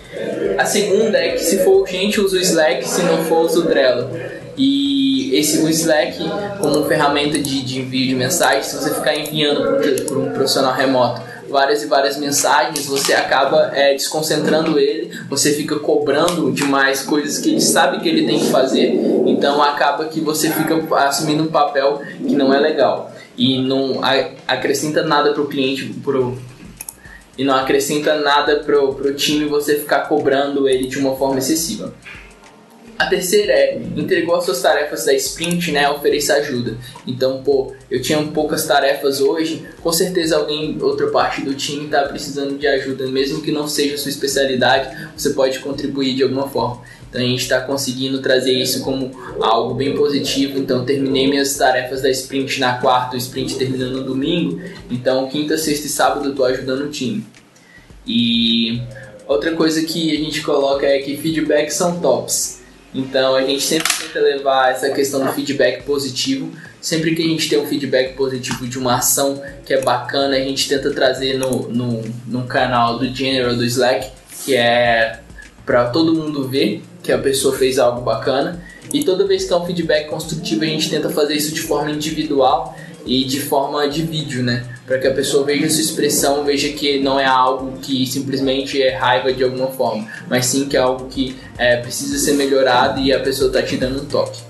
[0.58, 3.66] A segunda é que se for urgente, use o Slack, se não for, use o
[3.66, 4.10] Trello.
[4.56, 6.18] E esse, o Slack,
[6.60, 11.22] como ferramenta de, de envio de mensagens, se você ficar enviando para um profissional remoto
[11.52, 17.50] várias e várias mensagens, você acaba é, desconcentrando ele, você fica cobrando demais coisas que
[17.50, 18.94] ele sabe que ele tem que fazer,
[19.26, 24.00] então acaba que você fica assumindo um papel que não é legal e não
[24.48, 26.36] acrescenta nada para o cliente, pro,
[27.36, 31.92] e não acrescenta nada para o time você ficar cobrando ele de uma forma excessiva.
[32.98, 36.76] A terceira é, entregou as suas tarefas da sprint, né, ofereça ajuda.
[37.06, 42.02] Então, pô, eu tinha poucas tarefas hoje, com certeza alguém, outra parte do time está
[42.02, 46.82] precisando de ajuda, mesmo que não seja sua especialidade, você pode contribuir de alguma forma.
[47.12, 50.58] Então a gente está conseguindo trazer isso como algo bem positivo.
[50.58, 54.62] Então terminei minhas tarefas da sprint na quarta, o sprint terminando no domingo.
[54.90, 57.22] Então quinta, sexta e sábado eu estou ajudando o time.
[58.06, 58.80] E
[59.28, 62.61] outra coisa que a gente coloca é que feedbacks são tops.
[62.94, 66.50] Então a gente sempre tenta levar essa questão do feedback positivo.
[66.80, 70.40] Sempre que a gente tem um feedback positivo de uma ação que é bacana, a
[70.40, 74.10] gente tenta trazer no, no, no canal do General do Slack,
[74.44, 75.20] que é
[75.64, 78.62] para todo mundo ver que a pessoa fez algo bacana.
[78.92, 81.90] E toda vez que é um feedback construtivo, a gente tenta fazer isso de forma
[81.90, 82.76] individual
[83.06, 84.66] e de forma de vídeo, né?
[84.92, 88.94] Para que a pessoa veja sua expressão, veja que não é algo que simplesmente é
[88.94, 93.10] raiva de alguma forma, mas sim que é algo que é, precisa ser melhorado e
[93.10, 94.42] a pessoa está te dando um toque.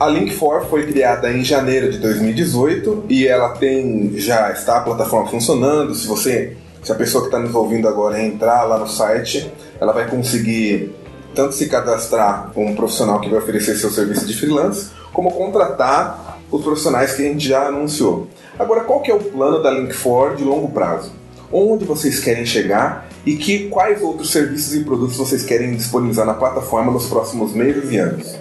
[0.00, 5.30] A Link4 foi criada em janeiro de 2018 e ela tem já está a plataforma
[5.30, 5.94] funcionando.
[5.94, 9.92] Se você, se a pessoa que está nos ouvindo agora entrar lá no site, ela
[9.92, 10.92] vai conseguir
[11.34, 16.38] tanto se cadastrar com um profissional que vai oferecer seu serviço de freelance, como contratar
[16.50, 18.28] os profissionais que a gente já anunciou.
[18.58, 21.12] Agora, qual que é o plano da Link4 de longo prazo?
[21.52, 26.34] Onde vocês querem chegar e que quais outros serviços e produtos vocês querem disponibilizar na
[26.34, 28.34] plataforma nos próximos meses e anos?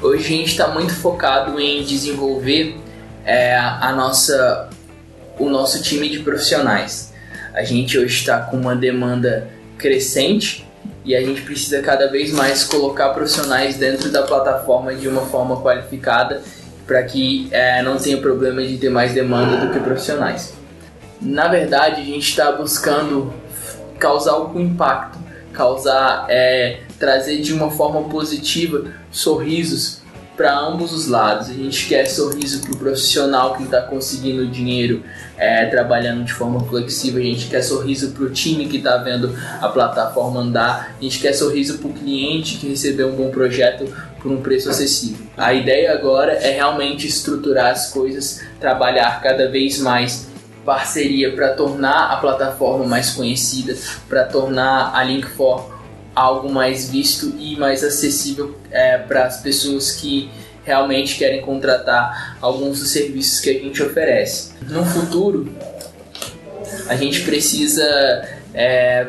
[0.00, 2.76] Hoje a gente está muito focado em desenvolver
[3.24, 4.68] é, a nossa,
[5.38, 7.12] o nosso time de profissionais.
[7.54, 9.48] A gente hoje está com uma demanda
[9.78, 10.65] crescente
[11.04, 15.60] e a gente precisa cada vez mais colocar profissionais dentro da plataforma de uma forma
[15.60, 16.42] qualificada
[16.86, 20.54] para que é, não tenha problema de ter mais demanda do que profissionais.
[21.20, 23.32] Na verdade, a gente está buscando
[23.98, 25.18] causar algum impacto,
[25.52, 30.02] causar, é, trazer de uma forma positiva sorrisos
[30.36, 31.48] para ambos os lados.
[31.48, 35.02] A gente quer sorriso para o profissional que está conseguindo dinheiro
[35.36, 39.34] é, trabalhando de forma flexível, a gente quer sorriso para o time que está vendo
[39.60, 43.86] a plataforma andar, a gente quer sorriso para o cliente que recebeu um bom projeto
[44.20, 45.26] por um preço acessível.
[45.36, 50.26] A ideia agora é realmente estruturar as coisas, trabalhar cada vez mais
[50.64, 53.76] parceria para tornar a plataforma mais conhecida,
[54.08, 55.75] para tornar a Link4
[56.16, 60.30] algo mais visto e mais acessível é, para as pessoas que
[60.64, 64.54] realmente querem contratar alguns dos serviços que a gente oferece.
[64.62, 65.54] No futuro,
[66.88, 67.84] a gente precisa
[68.54, 69.06] é,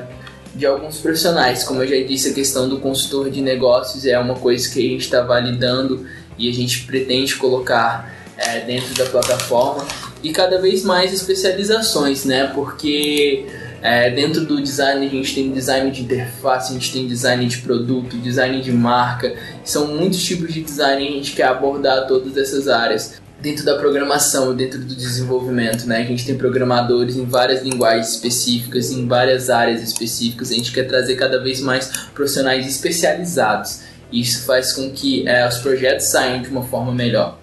[0.53, 4.35] de alguns profissionais, como eu já disse, a questão do consultor de negócios é uma
[4.35, 6.05] coisa que a gente está validando
[6.37, 9.87] e a gente pretende colocar é, dentro da plataforma
[10.21, 12.51] e cada vez mais especializações, né?
[12.53, 13.47] Porque
[13.81, 17.57] é, dentro do design a gente tem design de interface, a gente tem design de
[17.59, 22.35] produto, design de marca, são muitos tipos de design e a gente quer abordar todas
[22.37, 23.21] essas áreas.
[23.39, 25.97] dentro da programação, dentro do desenvolvimento, né?
[25.97, 30.49] A gente tem programadores em várias linguagens específicas, em várias áreas específicas.
[30.49, 33.81] A gente quer trazer cada vez mais profissionais especializados.
[34.11, 37.37] Isso faz com que é, os projetos saiam de uma forma melhor.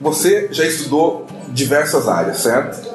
[0.00, 2.93] Você já estudou diversas áreas, certo?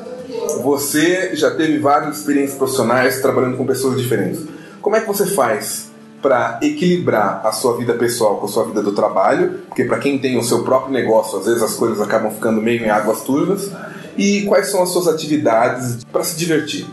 [0.63, 4.41] Você já teve várias experiências profissionais trabalhando com pessoas diferentes.
[4.81, 5.89] Como é que você faz
[6.21, 9.61] para equilibrar a sua vida pessoal com a sua vida do trabalho?
[9.67, 12.83] Porque para quem tem o seu próprio negócio, às vezes as coisas acabam ficando meio
[12.83, 13.71] em águas turvas.
[14.17, 16.85] E quais são as suas atividades para se divertir?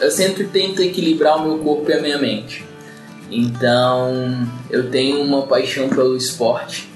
[0.00, 2.64] Eu sempre tento equilibrar o meu corpo e a minha mente.
[3.30, 6.90] Então, eu tenho uma paixão pelo esporte.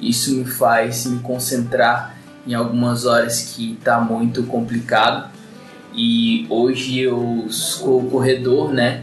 [0.00, 2.16] Isso me faz me concentrar
[2.46, 5.30] em algumas horas que está muito complicado.
[5.94, 9.02] E hoje eu sou corredor, né?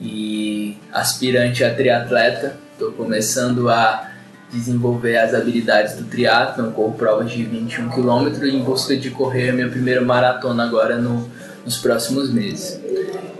[0.00, 2.56] E aspirante a triatleta.
[2.72, 4.10] Estou começando a
[4.52, 9.52] desenvolver as habilidades do triatlo, corro provas de 21 km em busca de correr a
[9.52, 11.28] minha primeira maratona agora no,
[11.64, 12.80] nos próximos meses.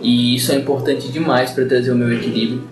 [0.01, 2.67] E isso é importante demais para trazer o meu equilíbrio.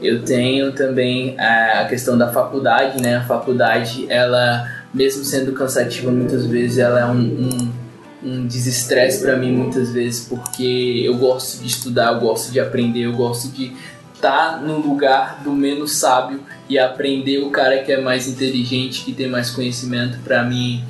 [0.00, 3.16] Eu tenho também a questão da faculdade, né?
[3.16, 7.72] A faculdade, ela mesmo sendo cansativa muitas vezes, ela é um, um,
[8.22, 13.02] um desestresse para mim muitas vezes, porque eu gosto de estudar, eu gosto de aprender,
[13.02, 13.72] eu gosto de
[14.14, 19.04] estar tá no lugar do menos sábio e aprender o cara que é mais inteligente,
[19.04, 20.84] que tem mais conhecimento para mim,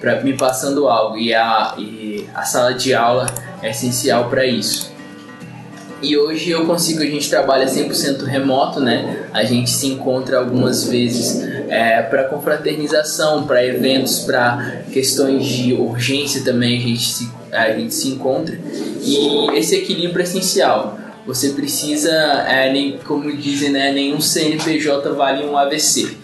[0.00, 1.18] para me passando algo.
[1.18, 3.26] E a, e a sala de aula
[3.62, 4.92] é essencial para isso.
[6.00, 9.28] E hoje eu consigo, a gente trabalha 100% remoto, né?
[9.32, 16.42] A gente se encontra algumas vezes é, para confraternização, para eventos, para questões de urgência
[16.44, 18.58] também a gente, se, a gente se encontra.
[19.02, 20.98] E esse equilíbrio é essencial.
[21.26, 26.16] Você precisa, é, nem, como dizem, né, nenhum CNPJ vale um AVC.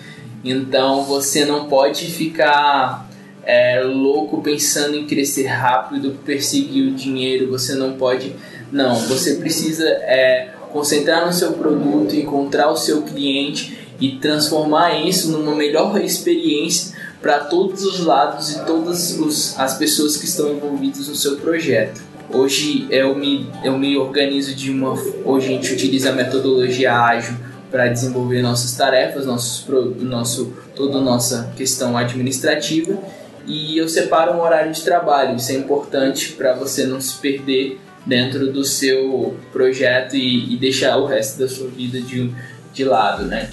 [0.44, 3.08] Então você não pode ficar
[3.44, 7.50] é, louco pensando em crescer rápido, perseguir o dinheiro.
[7.50, 8.34] Você não pode
[8.74, 15.32] não, você precisa é, concentrar no seu produto, encontrar o seu cliente e transformar isso
[15.32, 21.08] numa melhor experiência para todos os lados e todas os, as pessoas que estão envolvidas
[21.08, 22.02] no seu projeto.
[22.28, 24.92] Hoje eu me, eu me organizo de uma.
[25.24, 27.34] Hoje a gente utiliza a metodologia ágil
[27.70, 29.66] para desenvolver nossas tarefas, nossos,
[30.00, 32.98] nosso, toda a nossa questão administrativa
[33.46, 35.36] e eu separo um horário de trabalho.
[35.36, 40.98] Isso é importante para você não se perder dentro do seu projeto e, e deixar
[40.98, 42.30] o resto da sua vida de,
[42.72, 43.50] de lado, né?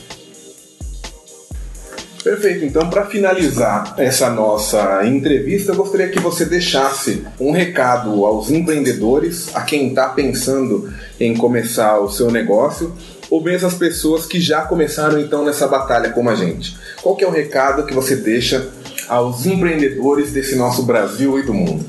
[2.24, 2.66] Perfeito.
[2.66, 9.56] Então, para finalizar essa nossa entrevista, eu gostaria que você deixasse um recado aos empreendedores,
[9.56, 12.96] a quem está pensando em começar o seu negócio,
[13.30, 16.78] ou mesmo as pessoas que já começaram então nessa batalha como a gente.
[17.02, 18.70] Qual que é o recado que você deixa
[19.08, 21.86] aos empreendedores desse nosso Brasil e do mundo?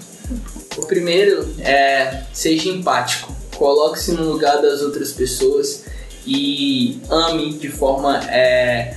[0.79, 5.85] O primeiro é seja empático, coloque-se no lugar das outras pessoas
[6.27, 8.95] e ame de forma é,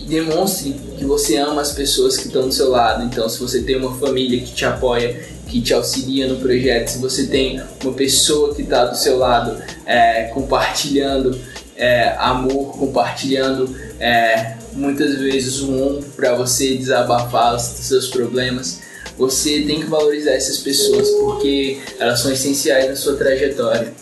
[0.00, 3.04] demonstre que você ama as pessoas que estão do seu lado.
[3.04, 6.98] Então, se você tem uma família que te apoia, que te auxilia no projeto, se
[6.98, 11.38] você tem uma pessoa que está do seu lado é, compartilhando
[11.76, 18.84] é, amor, compartilhando é, muitas vezes um ombro para você desabafar os seus problemas
[19.16, 23.92] você tem que valorizar essas pessoas porque elas são essenciais na sua trajetória.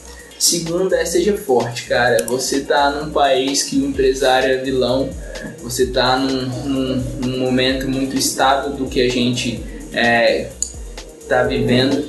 [0.43, 2.25] Segundo é seja forte, cara.
[2.27, 5.09] Você tá num país que o empresário é vilão,
[5.63, 9.63] você tá num, num, num momento muito estável do que a gente
[9.93, 10.51] é,
[11.29, 12.05] tá vivendo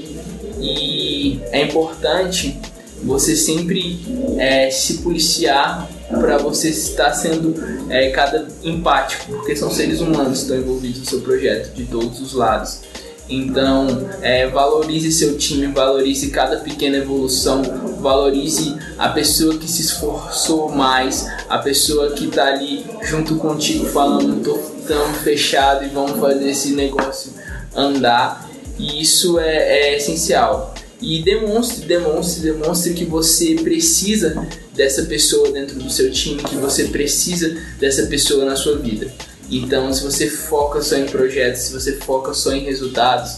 [0.59, 2.59] e é importante
[3.03, 3.99] você sempre
[4.39, 7.53] é, se policiar para você estar sendo
[7.88, 12.19] é, cada empático, porque são seres humanos que estão envolvidos no seu projeto de todos
[12.19, 12.81] os lados.
[13.30, 17.61] Então, é, valorize seu time, valorize cada pequena evolução,
[18.01, 24.43] valorize a pessoa que se esforçou mais, a pessoa que está ali junto contigo falando,
[24.43, 27.32] tô tão fechado e vamos fazer esse negócio
[27.74, 28.49] andar.
[28.78, 30.74] E isso é, é essencial.
[31.01, 36.86] E demonstre, demonstre, demonstre que você precisa dessa pessoa dentro do seu time, que você
[36.86, 39.11] precisa dessa pessoa na sua vida.
[39.58, 43.38] Então, se você foca só em projetos, se você foca só em resultados,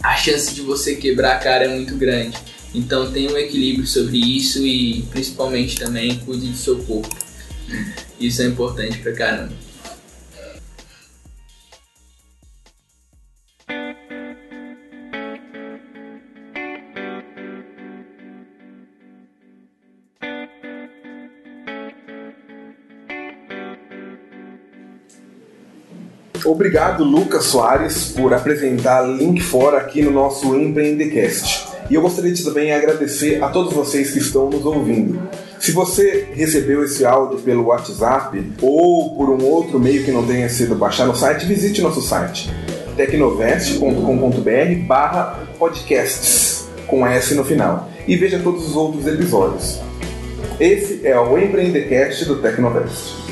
[0.00, 2.36] a chance de você quebrar a cara é muito grande.
[2.72, 7.16] Então, tenha um equilíbrio sobre isso e principalmente também cuide do seu corpo.
[8.20, 9.67] Isso é importante pra caramba.
[26.50, 31.68] Obrigado, Lucas Soares, por apresentar Link Fora aqui no nosso Empreendecast.
[31.90, 35.20] E eu gostaria de também agradecer a todos vocês que estão nos ouvindo.
[35.60, 40.48] Se você recebeu esse áudio pelo WhatsApp ou por um outro meio que não tenha
[40.48, 42.50] sido baixar no site, visite nosso site
[42.96, 49.78] tecnovest.com.br barra podcasts com S no final e veja todos os outros episódios.
[50.58, 53.27] Esse é o Empreendecast do Tecnovest.